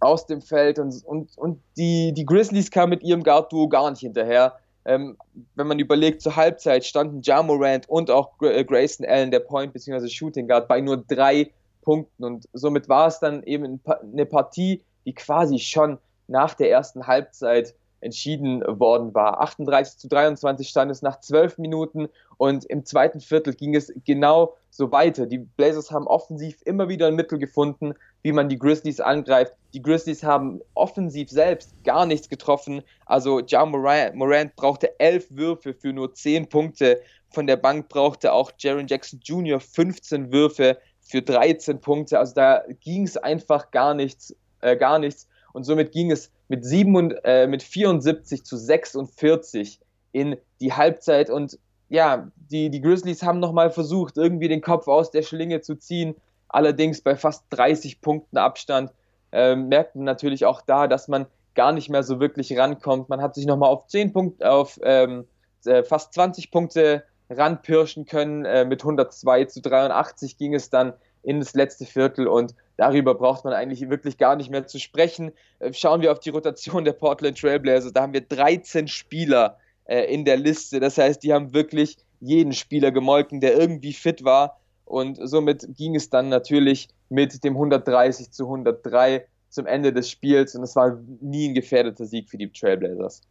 aus 0.01 0.27
dem 0.27 0.41
Feld 0.41 0.79
und, 0.79 1.03
und, 1.05 1.37
und 1.37 1.61
die, 1.77 2.13
die 2.13 2.25
Grizzlies 2.25 2.69
kamen 2.69 2.89
mit 2.89 3.03
ihrem 3.03 3.23
Guard-Duo 3.23 3.69
gar 3.69 3.89
nicht 3.89 4.01
hinterher. 4.01 4.59
Ähm, 4.85 5.17
wenn 5.55 5.67
man 5.67 5.79
überlegt, 5.79 6.21
zur 6.21 6.35
Halbzeit 6.35 6.85
standen 6.85 7.21
Ja 7.23 7.41
Morant 7.41 7.87
und 7.87 8.11
auch 8.11 8.31
äh, 8.41 8.63
Grayson 8.65 9.05
Allen, 9.05 9.31
der 9.31 9.39
Point 9.39 9.73
bzw. 9.73 10.09
Shooting 10.09 10.47
Guard, 10.47 10.67
bei 10.67 10.81
nur 10.81 10.97
drei 10.97 11.51
Punkten. 11.81 12.23
Und 12.23 12.49
somit 12.53 12.89
war 12.89 13.07
es 13.07 13.19
dann 13.19 13.43
eben 13.43 13.79
eine 13.85 14.25
Partie, 14.25 14.81
die 15.05 15.13
quasi 15.13 15.59
schon 15.59 15.97
nach 16.27 16.53
der 16.53 16.69
ersten 16.71 17.07
Halbzeit 17.07 17.75
entschieden 18.01 18.61
worden 18.61 19.13
war. 19.13 19.41
38 19.41 19.97
zu 19.97 20.07
23 20.07 20.67
stand 20.67 20.91
es 20.91 21.01
nach 21.01 21.19
12 21.19 21.57
Minuten 21.57 22.09
und 22.37 22.65
im 22.65 22.85
zweiten 22.85 23.21
Viertel 23.21 23.53
ging 23.53 23.75
es 23.75 23.93
genau 24.05 24.55
so 24.75 24.91
weiter. 24.91 25.27
Die 25.27 25.37
Blazers 25.37 25.91
haben 25.91 26.07
offensiv 26.07 26.57
immer 26.65 26.89
wieder 26.89 27.07
ein 27.07 27.15
Mittel 27.15 27.37
gefunden, 27.37 27.93
wie 28.23 28.31
man 28.31 28.49
die 28.49 28.57
Grizzlies 28.57 28.99
angreift. 28.99 29.53
Die 29.75 29.83
Grizzlies 29.83 30.23
haben 30.23 30.61
offensiv 30.73 31.29
selbst 31.29 31.75
gar 31.83 32.07
nichts 32.07 32.27
getroffen. 32.27 32.81
Also 33.05 33.39
John 33.41 33.69
Morant, 33.69 34.15
Morant 34.15 34.55
brauchte 34.55 34.99
elf 34.99 35.27
Würfe 35.29 35.75
für 35.75 35.93
nur 35.93 36.15
10 36.15 36.49
Punkte. 36.49 37.01
Von 37.29 37.45
der 37.45 37.57
Bank 37.57 37.87
brauchte 37.87 38.33
auch 38.33 38.51
Jaron 38.57 38.87
Jackson 38.87 39.19
Jr. 39.23 39.59
15 39.59 40.31
Würfe 40.33 40.79
für 41.01 41.21
13 41.21 41.79
Punkte. 41.79 42.17
Also 42.17 42.33
da 42.33 42.63
ging 42.79 43.03
es 43.03 43.15
einfach 43.15 43.69
gar 43.69 43.93
nichts, 43.93 44.35
äh, 44.61 44.75
gar 44.75 44.97
nichts. 44.97 45.27
Und 45.53 45.65
somit 45.65 45.91
ging 45.91 46.09
es 46.09 46.31
mit, 46.47 46.65
7, 46.65 47.11
äh, 47.23 47.45
mit 47.45 47.61
74 47.61 48.43
zu 48.43 48.57
46 48.57 49.79
in 50.13 50.35
die 50.59 50.73
Halbzeit. 50.73 51.29
Und 51.29 51.59
ja, 51.93 52.27
die, 52.49 52.71
die 52.71 52.81
Grizzlies 52.81 53.21
haben 53.21 53.39
nochmal 53.39 53.69
versucht, 53.69 54.17
irgendwie 54.17 54.47
den 54.47 54.61
Kopf 54.61 54.87
aus 54.87 55.11
der 55.11 55.21
Schlinge 55.21 55.61
zu 55.61 55.75
ziehen. 55.75 56.15
Allerdings 56.49 57.01
bei 57.01 57.15
fast 57.15 57.45
30 57.51 58.01
Punkten 58.01 58.37
Abstand 58.37 58.91
äh, 59.31 59.55
merkt 59.55 59.95
man 59.95 60.05
natürlich 60.05 60.43
auch 60.45 60.61
da, 60.61 60.87
dass 60.87 61.07
man 61.07 61.27
gar 61.53 61.71
nicht 61.71 61.89
mehr 61.89 62.01
so 62.01 62.19
wirklich 62.19 62.57
rankommt. 62.57 63.09
Man 63.09 63.21
hat 63.21 63.35
sich 63.35 63.45
nochmal 63.45 63.69
auf 63.69 63.85
10 63.85 64.11
Punkte, 64.11 64.49
auf 64.49 64.79
ähm, 64.81 65.27
äh, 65.65 65.83
fast 65.83 66.15
20 66.15 66.49
Punkte 66.49 67.03
ranpirschen 67.29 68.05
können. 68.05 68.43
Äh, 68.43 68.65
mit 68.65 68.81
102 68.81 69.45
zu 69.45 69.61
83 69.61 70.39
ging 70.39 70.55
es 70.55 70.71
dann 70.71 70.93
in 71.21 71.39
das 71.41 71.53
letzte 71.53 71.85
Viertel 71.85 72.27
und 72.27 72.55
darüber 72.75 73.13
braucht 73.13 73.45
man 73.45 73.53
eigentlich 73.53 73.87
wirklich 73.87 74.17
gar 74.17 74.35
nicht 74.35 74.49
mehr 74.49 74.65
zu 74.65 74.79
sprechen. 74.79 75.31
Äh, 75.59 75.73
schauen 75.73 76.01
wir 76.01 76.11
auf 76.11 76.19
die 76.19 76.31
Rotation 76.31 76.85
der 76.85 76.93
Portland 76.93 77.39
Trailblazers. 77.39 77.93
Da 77.93 78.01
haben 78.01 78.13
wir 78.13 78.21
13 78.21 78.87
Spieler 78.87 79.59
äh, 79.85 80.13
in 80.13 80.25
der 80.25 80.37
Liste. 80.37 80.79
Das 80.79 80.97
heißt, 80.97 81.23
die 81.23 81.33
haben 81.33 81.53
wirklich 81.53 81.97
jeden 82.19 82.53
Spieler 82.53 82.91
gemolken, 82.91 83.41
der 83.41 83.57
irgendwie 83.57 83.93
fit 83.93 84.23
war. 84.23 84.59
Und 84.85 85.17
somit 85.21 85.65
ging 85.75 85.95
es 85.95 86.09
dann 86.09 86.29
natürlich 86.29 86.89
mit 87.09 87.43
dem 87.43 87.53
130 87.53 88.31
zu 88.31 88.45
103 88.45 89.25
zum 89.49 89.65
Ende 89.65 89.93
des 89.93 90.09
Spiels. 90.09 90.55
Und 90.55 90.63
es 90.63 90.75
war 90.75 90.99
nie 91.21 91.49
ein 91.49 91.53
gefährdeter 91.53 92.05
Sieg 92.05 92.29
für 92.29 92.37
die 92.37 92.51
Trailblazers. 92.51 93.21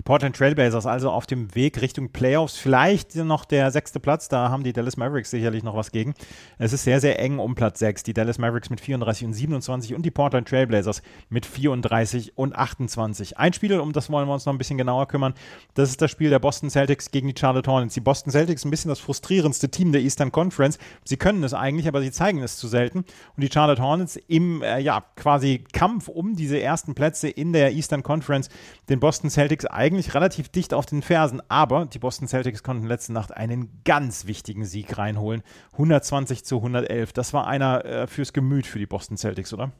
Die 0.00 0.02
Portland 0.02 0.34
Trailblazers 0.34 0.86
also 0.86 1.10
auf 1.10 1.26
dem 1.26 1.54
Weg 1.54 1.82
Richtung 1.82 2.08
Playoffs. 2.08 2.56
Vielleicht 2.56 3.16
noch 3.16 3.44
der 3.44 3.70
sechste 3.70 4.00
Platz, 4.00 4.30
da 4.30 4.48
haben 4.48 4.64
die 4.64 4.72
Dallas 4.72 4.96
Mavericks 4.96 5.30
sicherlich 5.30 5.62
noch 5.62 5.76
was 5.76 5.92
gegen. 5.92 6.14
Es 6.56 6.72
ist 6.72 6.84
sehr, 6.84 7.02
sehr 7.02 7.18
eng 7.18 7.38
um 7.38 7.54
Platz 7.54 7.80
6. 7.80 8.04
Die 8.04 8.14
Dallas 8.14 8.38
Mavericks 8.38 8.70
mit 8.70 8.80
34 8.80 9.26
und 9.26 9.34
27 9.34 9.94
und 9.94 10.06
die 10.06 10.10
Portland 10.10 10.48
Trailblazers 10.48 11.02
mit 11.28 11.44
34 11.44 12.38
und 12.38 12.56
28. 12.56 13.36
Ein 13.36 13.52
Spiel, 13.52 13.78
um 13.78 13.92
das 13.92 14.08
wollen 14.08 14.26
wir 14.26 14.32
uns 14.32 14.46
noch 14.46 14.54
ein 14.54 14.58
bisschen 14.58 14.78
genauer 14.78 15.06
kümmern, 15.06 15.34
das 15.74 15.90
ist 15.90 16.00
das 16.00 16.10
Spiel 16.10 16.30
der 16.30 16.38
Boston 16.38 16.70
Celtics 16.70 17.10
gegen 17.10 17.28
die 17.28 17.38
Charlotte 17.38 17.70
Hornets. 17.70 17.92
Die 17.92 18.00
Boston 18.00 18.32
Celtics 18.32 18.64
ein 18.64 18.70
bisschen 18.70 18.88
das 18.88 19.00
frustrierendste 19.00 19.70
Team 19.70 19.92
der 19.92 20.00
Eastern 20.00 20.32
Conference. 20.32 20.78
Sie 21.04 21.18
können 21.18 21.44
es 21.44 21.52
eigentlich, 21.52 21.88
aber 21.88 22.00
sie 22.00 22.10
zeigen 22.10 22.42
es 22.42 22.56
zu 22.56 22.68
selten. 22.68 23.00
Und 23.36 23.44
die 23.44 23.50
Charlotte 23.52 23.82
Hornets 23.82 24.16
im 24.28 24.62
äh, 24.62 24.78
ja, 24.78 25.04
quasi 25.16 25.62
Kampf 25.74 26.08
um 26.08 26.36
diese 26.36 26.58
ersten 26.58 26.94
Plätze 26.94 27.28
in 27.28 27.52
der 27.52 27.72
Eastern 27.72 28.02
Conference 28.02 28.48
den 28.88 28.98
Boston 28.98 29.28
Celtics 29.28 29.59
eigentlich 29.66 30.14
relativ 30.14 30.48
dicht 30.48 30.74
auf 30.74 30.86
den 30.86 31.02
Fersen, 31.02 31.42
aber 31.48 31.86
die 31.86 31.98
Boston 31.98 32.28
Celtics 32.28 32.62
konnten 32.62 32.86
letzte 32.86 33.12
Nacht 33.12 33.36
einen 33.36 33.80
ganz 33.84 34.26
wichtigen 34.26 34.64
Sieg 34.64 34.96
reinholen. 34.98 35.42
120 35.72 36.44
zu 36.44 36.56
111. 36.56 37.12
Das 37.12 37.32
war 37.32 37.46
einer 37.46 37.84
äh, 37.84 38.06
fürs 38.06 38.32
Gemüt 38.32 38.66
für 38.66 38.78
die 38.78 38.86
Boston 38.86 39.16
Celtics, 39.16 39.52
oder? 39.52 39.72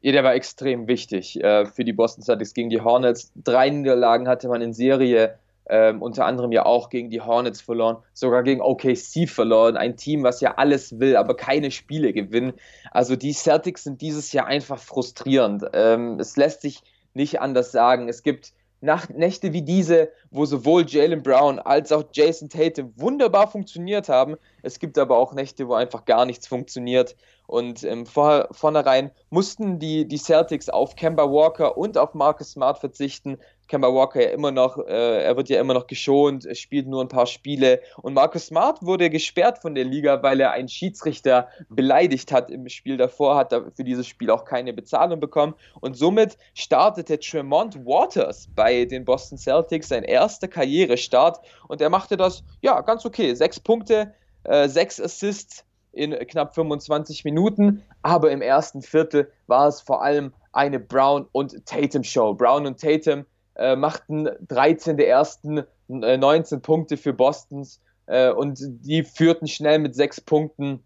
Ja, 0.00 0.10
der 0.10 0.24
war 0.24 0.34
extrem 0.34 0.88
wichtig 0.88 1.42
äh, 1.42 1.64
für 1.66 1.84
die 1.84 1.92
Boston 1.92 2.24
Celtics 2.24 2.54
gegen 2.54 2.70
die 2.70 2.80
Hornets. 2.80 3.32
Drei 3.36 3.70
Niederlagen 3.70 4.26
hatte 4.26 4.48
man 4.48 4.60
in 4.60 4.72
Serie, 4.72 5.38
äh, 5.66 5.92
unter 5.92 6.26
anderem 6.26 6.50
ja 6.50 6.66
auch 6.66 6.90
gegen 6.90 7.08
die 7.08 7.20
Hornets 7.20 7.60
verloren, 7.60 7.98
sogar 8.12 8.42
gegen 8.42 8.60
OKC 8.60 9.28
verloren. 9.28 9.76
Ein 9.76 9.96
Team, 9.96 10.24
was 10.24 10.40
ja 10.40 10.54
alles 10.56 10.98
will, 10.98 11.16
aber 11.16 11.36
keine 11.36 11.70
Spiele 11.70 12.12
gewinnen. 12.12 12.54
Also 12.90 13.14
die 13.14 13.32
Celtics 13.32 13.84
sind 13.84 14.00
dieses 14.00 14.32
Jahr 14.32 14.46
einfach 14.46 14.78
frustrierend. 14.78 15.66
Ähm, 15.72 16.18
es 16.18 16.36
lässt 16.36 16.62
sich 16.62 16.82
nicht 17.14 17.40
anders 17.40 17.70
sagen. 17.72 18.08
Es 18.08 18.24
gibt 18.24 18.52
nach 18.82 19.08
Nächte 19.08 19.52
wie 19.52 19.62
diese, 19.62 20.10
wo 20.30 20.44
sowohl 20.44 20.84
Jalen 20.86 21.22
Brown 21.22 21.58
als 21.60 21.92
auch 21.92 22.04
Jason 22.12 22.48
Tatum 22.48 22.92
wunderbar 22.96 23.48
funktioniert 23.50 24.08
haben. 24.08 24.36
Es 24.62 24.80
gibt 24.80 24.98
aber 24.98 25.16
auch 25.16 25.32
Nächte, 25.32 25.68
wo 25.68 25.74
einfach 25.74 26.04
gar 26.04 26.26
nichts 26.26 26.48
funktioniert. 26.48 27.16
Und 27.46 27.84
ähm, 27.84 28.06
vor, 28.06 28.48
vornherein 28.50 29.12
mussten 29.30 29.78
die, 29.78 30.06
die 30.06 30.18
Celtics 30.18 30.68
auf 30.68 30.96
Kemba 30.96 31.30
Walker 31.30 31.76
und 31.76 31.96
auf 31.96 32.14
Marcus 32.14 32.52
Smart 32.52 32.78
verzichten. 32.78 33.38
Kemba 33.72 33.88
Walker 33.88 34.20
ja 34.20 34.28
immer 34.28 34.50
noch, 34.50 34.76
äh, 34.86 35.24
er 35.24 35.34
wird 35.38 35.48
ja 35.48 35.58
immer 35.58 35.72
noch 35.72 35.86
geschont, 35.86 36.46
spielt 36.58 36.86
nur 36.86 37.00
ein 37.00 37.08
paar 37.08 37.24
Spiele. 37.24 37.80
Und 38.02 38.12
Marcus 38.12 38.48
Smart 38.48 38.82
wurde 38.82 39.08
gesperrt 39.08 39.60
von 39.62 39.74
der 39.74 39.84
Liga, 39.84 40.22
weil 40.22 40.40
er 40.40 40.50
einen 40.50 40.68
Schiedsrichter 40.68 41.48
beleidigt 41.70 42.32
hat 42.32 42.50
im 42.50 42.68
Spiel 42.68 42.98
davor, 42.98 43.34
hat 43.36 43.50
er 43.50 43.70
für 43.72 43.82
dieses 43.82 44.06
Spiel 44.06 44.28
auch 44.28 44.44
keine 44.44 44.74
Bezahlung 44.74 45.20
bekommen. 45.20 45.54
Und 45.80 45.96
somit 45.96 46.36
startete 46.52 47.18
Tremont 47.18 47.86
Waters 47.86 48.46
bei 48.54 48.84
den 48.84 49.06
Boston 49.06 49.38
Celtics 49.38 49.88
sein 49.88 50.02
erster 50.02 50.48
Karrierestart 50.48 51.40
und 51.66 51.80
er 51.80 51.88
machte 51.88 52.18
das, 52.18 52.44
ja, 52.60 52.78
ganz 52.82 53.06
okay. 53.06 53.32
Sechs 53.34 53.58
Punkte, 53.58 54.12
äh, 54.44 54.68
sechs 54.68 55.00
Assists 55.00 55.64
in 55.92 56.12
knapp 56.12 56.54
25 56.54 57.24
Minuten, 57.24 57.82
aber 58.02 58.32
im 58.32 58.42
ersten 58.42 58.82
Viertel 58.82 59.32
war 59.46 59.66
es 59.66 59.80
vor 59.80 60.02
allem 60.02 60.34
eine 60.52 60.78
Brown 60.78 61.26
und 61.32 61.64
Tatum 61.64 62.04
Show. 62.04 62.34
Brown 62.34 62.66
und 62.66 62.78
Tatum 62.78 63.24
äh, 63.56 63.76
machten 63.76 64.28
13 64.48 64.96
der 64.96 65.08
ersten 65.08 65.64
äh, 65.88 66.16
19 66.16 66.62
Punkte 66.62 66.96
für 66.96 67.12
Bostons 67.12 67.80
äh, 68.06 68.30
und 68.30 68.58
die 68.60 69.02
führten 69.02 69.46
schnell 69.46 69.78
mit 69.78 69.94
sechs 69.94 70.20
Punkten, 70.20 70.82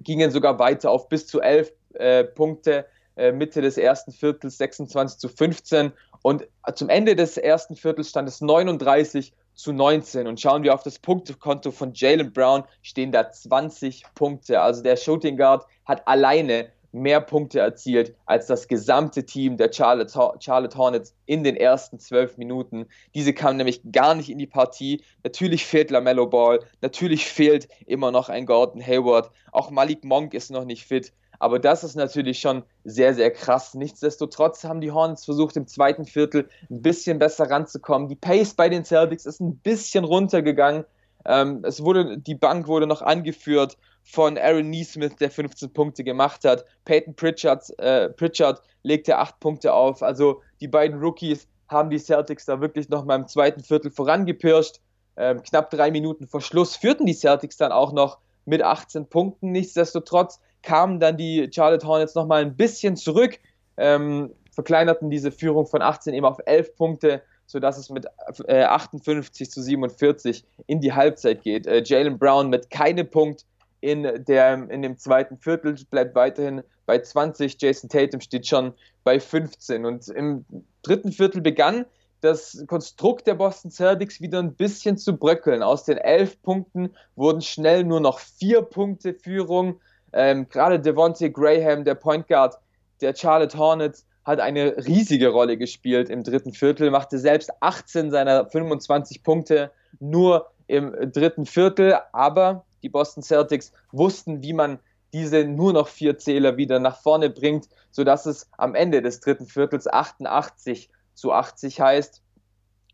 gingen 0.00 0.30
sogar 0.30 0.58
weiter 0.58 0.90
auf 0.90 1.08
bis 1.08 1.26
zu 1.26 1.40
11 1.40 1.72
äh, 1.94 2.24
Punkte. 2.24 2.86
Äh, 3.16 3.30
Mitte 3.30 3.60
des 3.60 3.78
ersten 3.78 4.10
Viertels 4.10 4.58
26 4.58 5.18
zu 5.18 5.28
15 5.28 5.92
und 6.22 6.48
zum 6.74 6.88
Ende 6.88 7.14
des 7.14 7.36
ersten 7.36 7.76
Viertels 7.76 8.08
stand 8.08 8.28
es 8.28 8.40
39 8.40 9.34
zu 9.54 9.72
19. 9.72 10.26
Und 10.26 10.40
schauen 10.40 10.62
wir 10.62 10.74
auf 10.74 10.82
das 10.82 10.98
Punktekonto 10.98 11.70
von 11.70 11.92
Jalen 11.94 12.32
Brown, 12.32 12.64
stehen 12.82 13.12
da 13.12 13.30
20 13.30 14.04
Punkte. 14.14 14.60
Also 14.60 14.82
der 14.82 14.96
Shooting 14.96 15.36
Guard 15.36 15.66
hat 15.84 16.06
alleine 16.08 16.70
mehr 16.94 17.20
Punkte 17.20 17.58
erzielt 17.58 18.14
als 18.24 18.46
das 18.46 18.68
gesamte 18.68 19.26
Team 19.26 19.56
der 19.56 19.72
Charlotte, 19.72 20.12
Charlotte 20.40 20.78
Hornets 20.78 21.14
in 21.26 21.44
den 21.44 21.56
ersten 21.56 21.98
zwölf 21.98 22.38
Minuten. 22.38 22.86
Diese 23.14 23.34
kamen 23.34 23.56
nämlich 23.56 23.82
gar 23.92 24.14
nicht 24.14 24.30
in 24.30 24.38
die 24.38 24.46
Partie. 24.46 25.02
Natürlich 25.24 25.66
fehlt 25.66 25.90
LaMelo 25.90 26.26
Ball, 26.26 26.60
natürlich 26.80 27.26
fehlt 27.26 27.68
immer 27.86 28.12
noch 28.12 28.28
ein 28.28 28.46
Gordon 28.46 28.80
Hayward. 28.80 29.30
Auch 29.52 29.70
Malik 29.70 30.04
Monk 30.04 30.34
ist 30.34 30.50
noch 30.50 30.64
nicht 30.64 30.86
fit. 30.86 31.12
Aber 31.40 31.58
das 31.58 31.82
ist 31.84 31.96
natürlich 31.96 32.38
schon 32.38 32.62
sehr, 32.84 33.12
sehr 33.12 33.30
krass. 33.30 33.74
Nichtsdestotrotz 33.74 34.64
haben 34.64 34.80
die 34.80 34.92
Hornets 34.92 35.24
versucht, 35.24 35.56
im 35.56 35.66
zweiten 35.66 36.04
Viertel 36.04 36.48
ein 36.70 36.80
bisschen 36.80 37.18
besser 37.18 37.50
ranzukommen. 37.50 38.08
Die 38.08 38.14
Pace 38.14 38.54
bei 38.54 38.68
den 38.68 38.84
Celtics 38.84 39.26
ist 39.26 39.40
ein 39.40 39.56
bisschen 39.58 40.04
runtergegangen. 40.04 40.84
Ähm, 41.26 41.64
es 41.64 41.82
wurde, 41.82 42.18
die 42.18 42.34
Bank 42.34 42.68
wurde 42.68 42.86
noch 42.86 43.02
angeführt 43.02 43.76
von 44.04 44.38
Aaron 44.38 44.70
Neesmith, 44.70 45.16
der 45.16 45.30
15 45.30 45.72
Punkte 45.72 46.04
gemacht 46.04 46.44
hat. 46.44 46.64
Peyton 46.84 47.16
Pritchard, 47.16 47.76
äh, 47.78 48.10
Pritchard 48.10 48.62
legte 48.82 49.18
8 49.18 49.40
Punkte 49.40 49.72
auf. 49.72 50.02
Also 50.02 50.42
die 50.60 50.68
beiden 50.68 51.00
Rookies 51.00 51.48
haben 51.68 51.90
die 51.90 51.98
Celtics 51.98 52.44
da 52.44 52.60
wirklich 52.60 52.88
noch 52.90 53.04
mal 53.04 53.16
im 53.16 53.26
zweiten 53.26 53.62
Viertel 53.62 53.90
vorangepirscht. 53.90 54.80
Ähm, 55.16 55.42
knapp 55.42 55.70
drei 55.70 55.90
Minuten 55.90 56.26
vor 56.26 56.40
Schluss 56.40 56.76
führten 56.76 57.06
die 57.06 57.14
Celtics 57.14 57.56
dann 57.56 57.72
auch 57.72 57.92
noch 57.92 58.18
mit 58.44 58.62
18 58.62 59.06
Punkten. 59.06 59.52
Nichtsdestotrotz 59.52 60.40
kamen 60.62 61.00
dann 61.00 61.16
die 61.16 61.48
Charlotte 61.52 61.86
Hornets 61.86 62.14
nochmal 62.14 62.42
ein 62.42 62.56
bisschen 62.56 62.96
zurück, 62.96 63.38
ähm, 63.76 64.32
verkleinerten 64.52 65.10
diese 65.10 65.32
Führung 65.32 65.66
von 65.66 65.82
18 65.82 66.14
eben 66.14 66.26
auf 66.26 66.38
11 66.44 66.76
Punkte, 66.76 67.22
sodass 67.46 67.78
es 67.78 67.90
mit 67.90 68.06
äh, 68.46 68.62
58 68.64 69.50
zu 69.50 69.62
47 69.62 70.44
in 70.66 70.80
die 70.80 70.92
Halbzeit 70.92 71.42
geht. 71.42 71.66
Äh, 71.66 71.82
Jalen 71.84 72.18
Brown 72.18 72.50
mit 72.50 72.70
keinem 72.70 73.08
Punkt 73.08 73.44
in, 73.84 74.24
der, 74.24 74.70
in 74.70 74.80
dem 74.80 74.96
zweiten 74.96 75.36
Viertel, 75.36 75.76
bleibt 75.90 76.14
weiterhin 76.14 76.62
bei 76.86 76.98
20. 76.98 77.60
Jason 77.60 77.90
Tatum 77.90 78.20
steht 78.22 78.46
schon 78.46 78.72
bei 79.04 79.20
15. 79.20 79.84
Und 79.84 80.08
im 80.08 80.46
dritten 80.82 81.12
Viertel 81.12 81.42
begann 81.42 81.84
das 82.22 82.64
Konstrukt 82.66 83.26
der 83.26 83.34
Boston 83.34 83.70
Celtics 83.70 84.22
wieder 84.22 84.38
ein 84.38 84.54
bisschen 84.54 84.96
zu 84.96 85.18
bröckeln. 85.18 85.62
Aus 85.62 85.84
den 85.84 85.98
elf 85.98 86.40
Punkten 86.40 86.94
wurden 87.14 87.42
schnell 87.42 87.84
nur 87.84 88.00
noch 88.00 88.20
vier 88.20 88.62
Punkte 88.62 89.12
Führung. 89.12 89.80
Ähm, 90.14 90.48
Gerade 90.48 90.80
Devontae 90.80 91.28
Graham, 91.28 91.84
der 91.84 91.94
Point 91.94 92.26
Guard 92.26 92.54
der 93.02 93.14
Charlotte 93.14 93.58
Hornets, 93.58 94.06
hat 94.24 94.40
eine 94.40 94.78
riesige 94.86 95.28
Rolle 95.28 95.58
gespielt 95.58 96.08
im 96.08 96.22
dritten 96.22 96.54
Viertel, 96.54 96.90
machte 96.90 97.18
selbst 97.18 97.50
18 97.60 98.10
seiner 98.10 98.48
25 98.48 99.22
Punkte 99.22 99.70
nur 100.00 100.46
im 100.66 100.94
dritten 101.12 101.44
Viertel, 101.44 101.98
aber 102.12 102.64
die 102.84 102.90
Boston 102.90 103.22
Celtics 103.22 103.72
wussten, 103.90 104.42
wie 104.42 104.52
man 104.52 104.78
diese 105.12 105.44
nur 105.44 105.72
noch 105.72 105.88
vier 105.88 106.18
Zähler 106.18 106.56
wieder 106.56 106.78
nach 106.78 107.00
vorne 107.00 107.30
bringt, 107.30 107.68
sodass 107.90 108.26
es 108.26 108.50
am 108.58 108.74
Ende 108.74 109.00
des 109.00 109.20
dritten 109.20 109.46
Viertels 109.46 109.86
88 109.86 110.90
zu 111.14 111.32
80 111.32 111.80
heißt. 111.80 112.22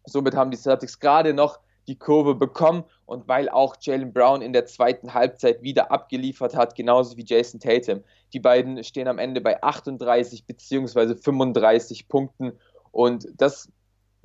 Somit 0.07 0.35
haben 0.35 0.51
die 0.51 0.57
Celtics 0.57 1.01
gerade 1.01 1.35
noch 1.35 1.59
die 1.89 1.99
Kurve 1.99 2.35
bekommen 2.35 2.85
und 3.07 3.27
weil 3.27 3.49
auch 3.49 3.75
Jalen 3.81 4.13
Brown 4.13 4.43
in 4.43 4.53
der 4.53 4.67
zweiten 4.67 5.13
Halbzeit 5.13 5.63
wieder 5.63 5.91
abgeliefert 5.91 6.55
hat, 6.55 6.77
genauso 6.77 7.17
wie 7.17 7.25
Jason 7.27 7.59
Tatum. 7.59 8.05
Die 8.33 8.41
beiden 8.41 8.85
stehen 8.85 9.09
am 9.09 9.19
Ende 9.19 9.41
bei 9.41 9.63
38 9.63 10.47
bzw. 10.47 11.17
35 11.17 12.07
Punkten 12.07 12.53
und 12.93 13.27
das 13.37 13.73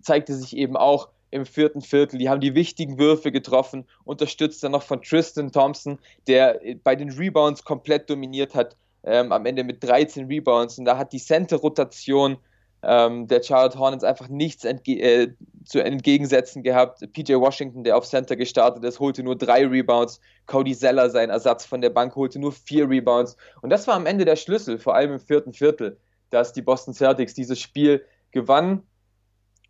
zeigte 0.01 0.35
sich 0.35 0.55
eben 0.55 0.77
auch 0.77 1.09
im 1.31 1.45
vierten 1.45 1.81
Viertel. 1.81 2.17
Die 2.17 2.29
haben 2.29 2.41
die 2.41 2.55
wichtigen 2.55 2.97
Würfe 2.97 3.31
getroffen, 3.31 3.85
unterstützt 4.03 4.63
dann 4.63 4.71
noch 4.71 4.83
von 4.83 5.01
Tristan 5.01 5.51
Thompson, 5.51 5.99
der 6.27 6.59
bei 6.83 6.95
den 6.95 7.11
Rebounds 7.11 7.63
komplett 7.63 8.09
dominiert 8.09 8.55
hat, 8.55 8.77
ähm, 9.03 9.31
am 9.31 9.45
Ende 9.45 9.63
mit 9.63 9.83
13 9.83 10.27
Rebounds. 10.27 10.77
Und 10.79 10.85
da 10.85 10.97
hat 10.97 11.13
die 11.13 11.19
Center-Rotation 11.19 12.37
ähm, 12.85 13.27
der 13.27 13.41
Charlotte 13.41 13.79
Hornets 13.79 14.03
einfach 14.03 14.27
nichts 14.27 14.63
entge 14.63 14.99
äh, 14.99 15.33
zu 15.65 15.83
entgegensetzen 15.83 16.61
gehabt. 16.61 17.01
PJ 17.13 17.33
Washington, 17.33 17.83
der 17.83 17.97
auf 17.97 18.05
Center 18.05 18.35
gestartet 18.35 18.83
ist, 18.83 18.99
holte 18.99 19.23
nur 19.23 19.35
drei 19.35 19.65
Rebounds. 19.65 20.21
Cody 20.45 20.75
Zeller, 20.75 21.09
sein 21.09 21.31
Ersatz 21.31 21.65
von 21.65 21.81
der 21.81 21.89
Bank, 21.89 22.15
holte 22.15 22.37
nur 22.37 22.51
vier 22.51 22.87
Rebounds. 22.87 23.35
Und 23.61 23.71
das 23.71 23.87
war 23.87 23.95
am 23.95 24.05
Ende 24.05 24.25
der 24.25 24.35
Schlüssel, 24.35 24.77
vor 24.77 24.95
allem 24.95 25.13
im 25.13 25.19
vierten 25.19 25.53
Viertel, 25.53 25.97
dass 26.29 26.53
die 26.53 26.61
Boston 26.61 26.93
Celtics 26.93 27.33
dieses 27.33 27.59
Spiel 27.59 28.05
gewannen. 28.31 28.83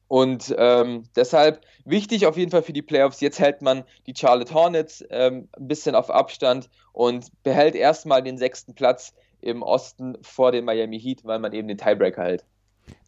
Und 0.07 0.53
ähm, 0.57 1.03
deshalb 1.15 1.61
wichtig 1.83 2.27
auf 2.27 2.37
jeden 2.37 2.51
Fall 2.51 2.61
für 2.61 2.73
die 2.73 2.81
Playoffs. 2.81 3.21
Jetzt 3.21 3.39
hält 3.39 3.61
man 3.61 3.83
die 4.05 4.13
Charlotte 4.15 4.53
Hornets 4.53 5.03
ähm, 5.09 5.47
ein 5.57 5.67
bisschen 5.67 5.95
auf 5.95 6.09
Abstand 6.09 6.69
und 6.93 7.31
behält 7.43 7.75
erstmal 7.75 8.21
den 8.21 8.37
sechsten 8.37 8.75
Platz 8.75 9.13
im 9.41 9.61
Osten 9.63 10.17
vor 10.21 10.51
den 10.51 10.65
Miami 10.65 10.99
Heat, 10.99 11.23
weil 11.23 11.39
man 11.39 11.53
eben 11.53 11.67
den 11.67 11.77
Tiebreaker 11.77 12.23
hält. 12.23 12.45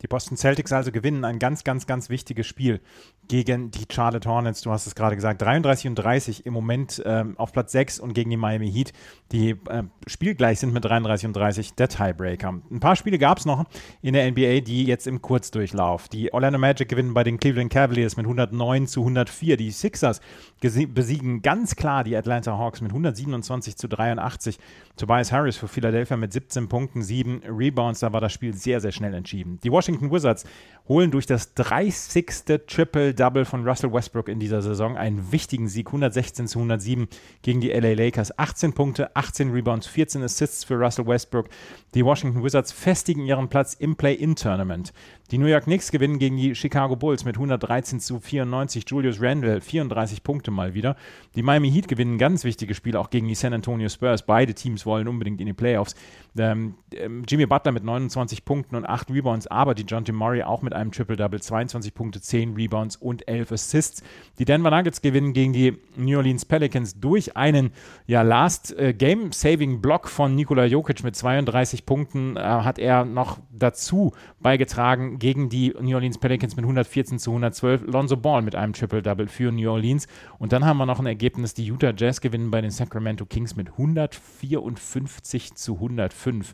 Die 0.01 0.08
Boston 0.08 0.38
Celtics 0.38 0.72
also 0.72 0.92
gewinnen 0.92 1.25
ein 1.25 1.39
ganz, 1.39 1.63
ganz, 1.63 1.88
ganz 1.88 2.10
wichtiges 2.10 2.46
Spiel 2.46 2.82
gegen 3.27 3.72
die 3.72 3.86
Charlotte 3.92 4.30
Hornets. 4.30 4.62
Du 4.62 4.72
hast 4.72 4.88
es 4.88 4.96
gerade 4.96 5.16
gesagt, 5.16 5.42
33 5.42 5.88
und 5.88 5.96
30 5.96 6.46
im 6.46 6.54
Moment 6.54 7.01
ähm, 7.06 7.38
auf 7.38 7.51
Platz 7.51 7.72
6 7.72 8.00
und 8.00 8.13
gegen 8.13 8.30
die 8.30 8.38
Miami 8.38 8.72
Heat, 8.72 8.94
die 9.32 9.50
äh, 9.50 9.84
spielgleich 10.06 10.60
sind 10.60 10.74
mit 10.74 10.86
33 10.86 11.27
und 11.27 11.36
30 11.36 11.74
der 11.74 11.89
Tiebreaker. 11.89 12.62
Ein 12.72 12.80
paar 12.80 12.96
Spiele 12.96 13.18
gab 13.18 13.39
es 13.39 13.46
noch 13.46 13.66
in 14.01 14.13
der 14.13 14.30
NBA, 14.32 14.62
die 14.62 14.86
jetzt 14.86 15.08
im 15.08 15.22
Kurzdurchlauf. 15.22 16.08
Die 16.08 16.34
Orlando 16.34 16.60
Magic 16.60 16.89
gewinnen 16.89 17.13
bei 17.13 17.24
den 17.24 17.39
Cleveland 17.39 17.72
Cavaliers 17.72 18.18
mit 18.18 18.25
109 18.25 18.88
zu 18.88 19.01
104. 19.01 19.58
Die 19.58 19.72
Sixers 19.72 20.22
besiegen 20.60 21.42
ganz 21.42 21.75
klar 21.75 22.04
die 22.04 22.16
Atlanta 22.16 22.58
Hawks 22.58 22.82
mit 22.82 22.92
127 22.92 23.75
zu 23.75 23.88
83. 23.89 24.58
Tobias 24.96 25.32
Harris 25.32 25.58
für 25.58 25.68
Philadelphia 25.68 26.18
mit 26.18 26.32
17 26.32 26.70
Punkten, 26.70 27.01
7 27.01 27.42
Rebounds. 27.48 28.00
Da 28.00 28.13
war 28.13 28.22
das 28.22 28.32
Spiel 28.32 28.54
sehr, 28.54 28.80
sehr 28.80 28.92
schnell 28.92 29.13
entschieden. 29.13 29.60
Die 29.63 29.72
Washington 29.72 29.87
Wizards 29.96 30.46
holen 30.88 31.12
durch 31.12 31.25
das 31.25 31.53
30. 31.53 32.65
Triple-Double 32.65 33.46
von 33.46 33.67
Russell 33.67 33.91
Westbrook 33.91 34.29
in 34.29 34.39
dieser 34.39 34.62
Saison 34.62 34.98
einen 34.98 35.32
wichtigen 35.32 35.67
Sieg, 35.67 35.88
116 35.88 36.48
zu 36.48 36.60
107 36.60 37.08
gegen 37.41 37.62
die 37.62 37.70
LA 37.70 37.94
Lakers. 37.94 38.38
18 38.38 38.74
Punkte, 38.74 39.15
18 39.15 39.51
Rebounds, 39.51 39.88
14 39.88 40.24
Assists 40.24 40.63
für 40.63 40.75
Russell 40.75 41.06
Westbrook. 41.06 41.50
Die 41.94 42.03
Washington 42.03 42.44
Wizards 42.44 42.72
festigen 42.72 43.25
ihren 43.25 43.50
Platz 43.50 43.74
im 43.74 43.96
Play-In-Tournament. 43.96 44.94
Die 45.32 45.38
New 45.38 45.48
York 45.48 45.65
Knicks 45.65 45.91
gewinnen 45.91 46.20
gegen 46.20 46.38
die 46.38 46.56
Chicago 46.56 46.96
Bulls 46.96 47.25
mit 47.25 47.36
113 47.36 48.00
zu 48.00 48.20
94. 48.20 48.86
Julius 48.88 49.22
Randle 49.22 49.60
34 49.60 50.24
Punkte 50.24 50.51
mal 50.51 50.74
wieder. 50.74 50.96
Die 51.36 51.44
Miami 51.44 51.70
Heat 51.70 51.88
gewinnen 51.88 52.17
ganz 52.17 52.44
wichtiges 52.46 52.77
Spiel 52.77 52.96
auch 52.96 53.10
gegen 53.10 53.27
die 53.27 53.36
San 53.36 53.53
Antonio 53.53 53.89
Spurs. 53.89 54.25
Beide 54.25 54.53
Teams 54.53 54.86
wollen 54.86 55.08
unbedingt 55.08 55.41
in 55.41 55.48
die 55.48 55.53
Playoffs. 55.53 55.96
Ähm, 56.38 56.75
ähm 56.96 57.24
Jimmy 57.27 57.46
Butler 57.46 57.74
mit 57.74 57.84
29 57.84 58.46
Punkten 58.46 58.75
und 58.75 58.88
8 58.88 59.12
Rebounds, 59.12 59.48
aber 59.48 59.75
die 59.75 59.84
John. 59.84 59.98
Murray 60.13 60.44
auch 60.44 60.62
mit 60.62 60.74
einem 60.77 60.91
Triple-Double, 60.91 61.41
22 61.41 61.93
Punkte, 61.93 62.22
10 62.22 62.55
Rebounds 62.55 62.96
und 62.96 63.27
11 63.27 63.51
Assists. 63.51 64.03
Die 64.39 64.46
Denver 64.46 64.72
Nuggets 64.72 65.01
gewinnen 65.01 65.34
gegen 65.34 65.53
die 65.53 65.77
New 65.96 66.17
Orleans 66.17 66.46
Pelicans 66.46 67.00
durch 67.00 67.36
einen 67.36 67.72
ja, 68.05 68.22
Last-Game-Saving-Block 68.22 70.05
äh, 70.05 70.09
von 70.09 70.35
Nikola 70.35 70.66
Jokic 70.66 71.03
mit 71.03 71.16
32 71.16 71.85
Punkten. 71.85 72.37
Äh, 72.37 72.42
hat 72.42 72.79
er 72.79 73.05
noch 73.05 73.40
dazu 73.51 74.13
beigetragen, 74.40 75.20
gegen 75.20 75.50
die 75.50 75.74
New 75.79 75.96
Orleans 75.96 76.18
Pelicans 76.18 76.55
mit 76.55 76.63
114 76.63 77.20
zu 77.20 77.31
112. 77.31 77.87
Lonzo 77.87 78.18
Ball 78.18 78.42
mit 78.42 78.55
einem 78.55 78.74
Triple-Double 78.74 79.27
für 79.27 79.51
New 79.51 79.70
Orleans. 79.70 80.07
Und 80.40 80.53
dann 80.53 80.66
haben 80.66 80.77
wir 80.77 80.85
noch 80.85 81.00
ein 81.00 81.05
Ergebnis, 81.05 81.53
die 81.53 81.66
Utah 81.66 81.94
Jazz 81.96 82.22
gewinnen 82.22 82.51
bei 82.51 82.61
den 82.61 82.72
Sacramento 82.72 83.25
Kings 83.25 83.55
mit 83.55 83.72
154 83.72 85.55
zu 85.55 85.75
105. 85.75 86.53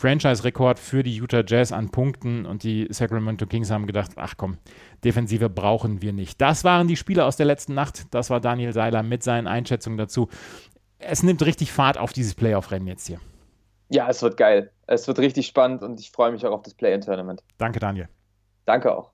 Franchise-Rekord 0.00 0.78
für 0.78 1.02
die 1.02 1.14
Utah 1.14 1.42
Jazz 1.46 1.72
an 1.72 1.90
Punkten 1.90 2.46
und 2.46 2.62
die 2.62 2.88
Sacramento 2.90 3.46
Kings 3.46 3.70
haben 3.70 3.86
gedacht, 3.86 4.12
ach 4.16 4.32
komm, 4.38 4.56
Defensive 5.04 5.50
brauchen 5.50 6.00
wir 6.00 6.14
nicht. 6.14 6.40
Das 6.40 6.64
waren 6.64 6.88
die 6.88 6.96
Spiele 6.96 7.26
aus 7.26 7.36
der 7.36 7.44
letzten 7.44 7.74
Nacht. 7.74 8.06
Das 8.14 8.30
war 8.30 8.40
Daniel 8.40 8.72
Seiler 8.72 9.02
mit 9.02 9.22
seinen 9.22 9.46
Einschätzungen 9.46 9.98
dazu. 9.98 10.30
Es 10.98 11.22
nimmt 11.22 11.44
richtig 11.44 11.70
Fahrt 11.70 11.98
auf 11.98 12.14
dieses 12.14 12.34
Playoff-Rennen 12.34 12.86
jetzt 12.86 13.08
hier. 13.08 13.20
Ja, 13.90 14.08
es 14.08 14.22
wird 14.22 14.38
geil. 14.38 14.70
Es 14.86 15.06
wird 15.06 15.18
richtig 15.18 15.46
spannend 15.46 15.82
und 15.82 16.00
ich 16.00 16.10
freue 16.10 16.32
mich 16.32 16.46
auch 16.46 16.52
auf 16.52 16.62
das 16.62 16.72
Play-In-Tournament. 16.72 17.42
Danke, 17.58 17.78
Daniel. 17.78 18.08
Danke 18.64 18.96
auch. 18.96 19.10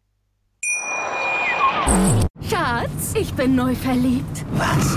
Schatz, 2.48 3.14
ich 3.18 3.34
bin 3.34 3.56
neu 3.56 3.74
verliebt. 3.74 4.44
Was? 4.52 4.96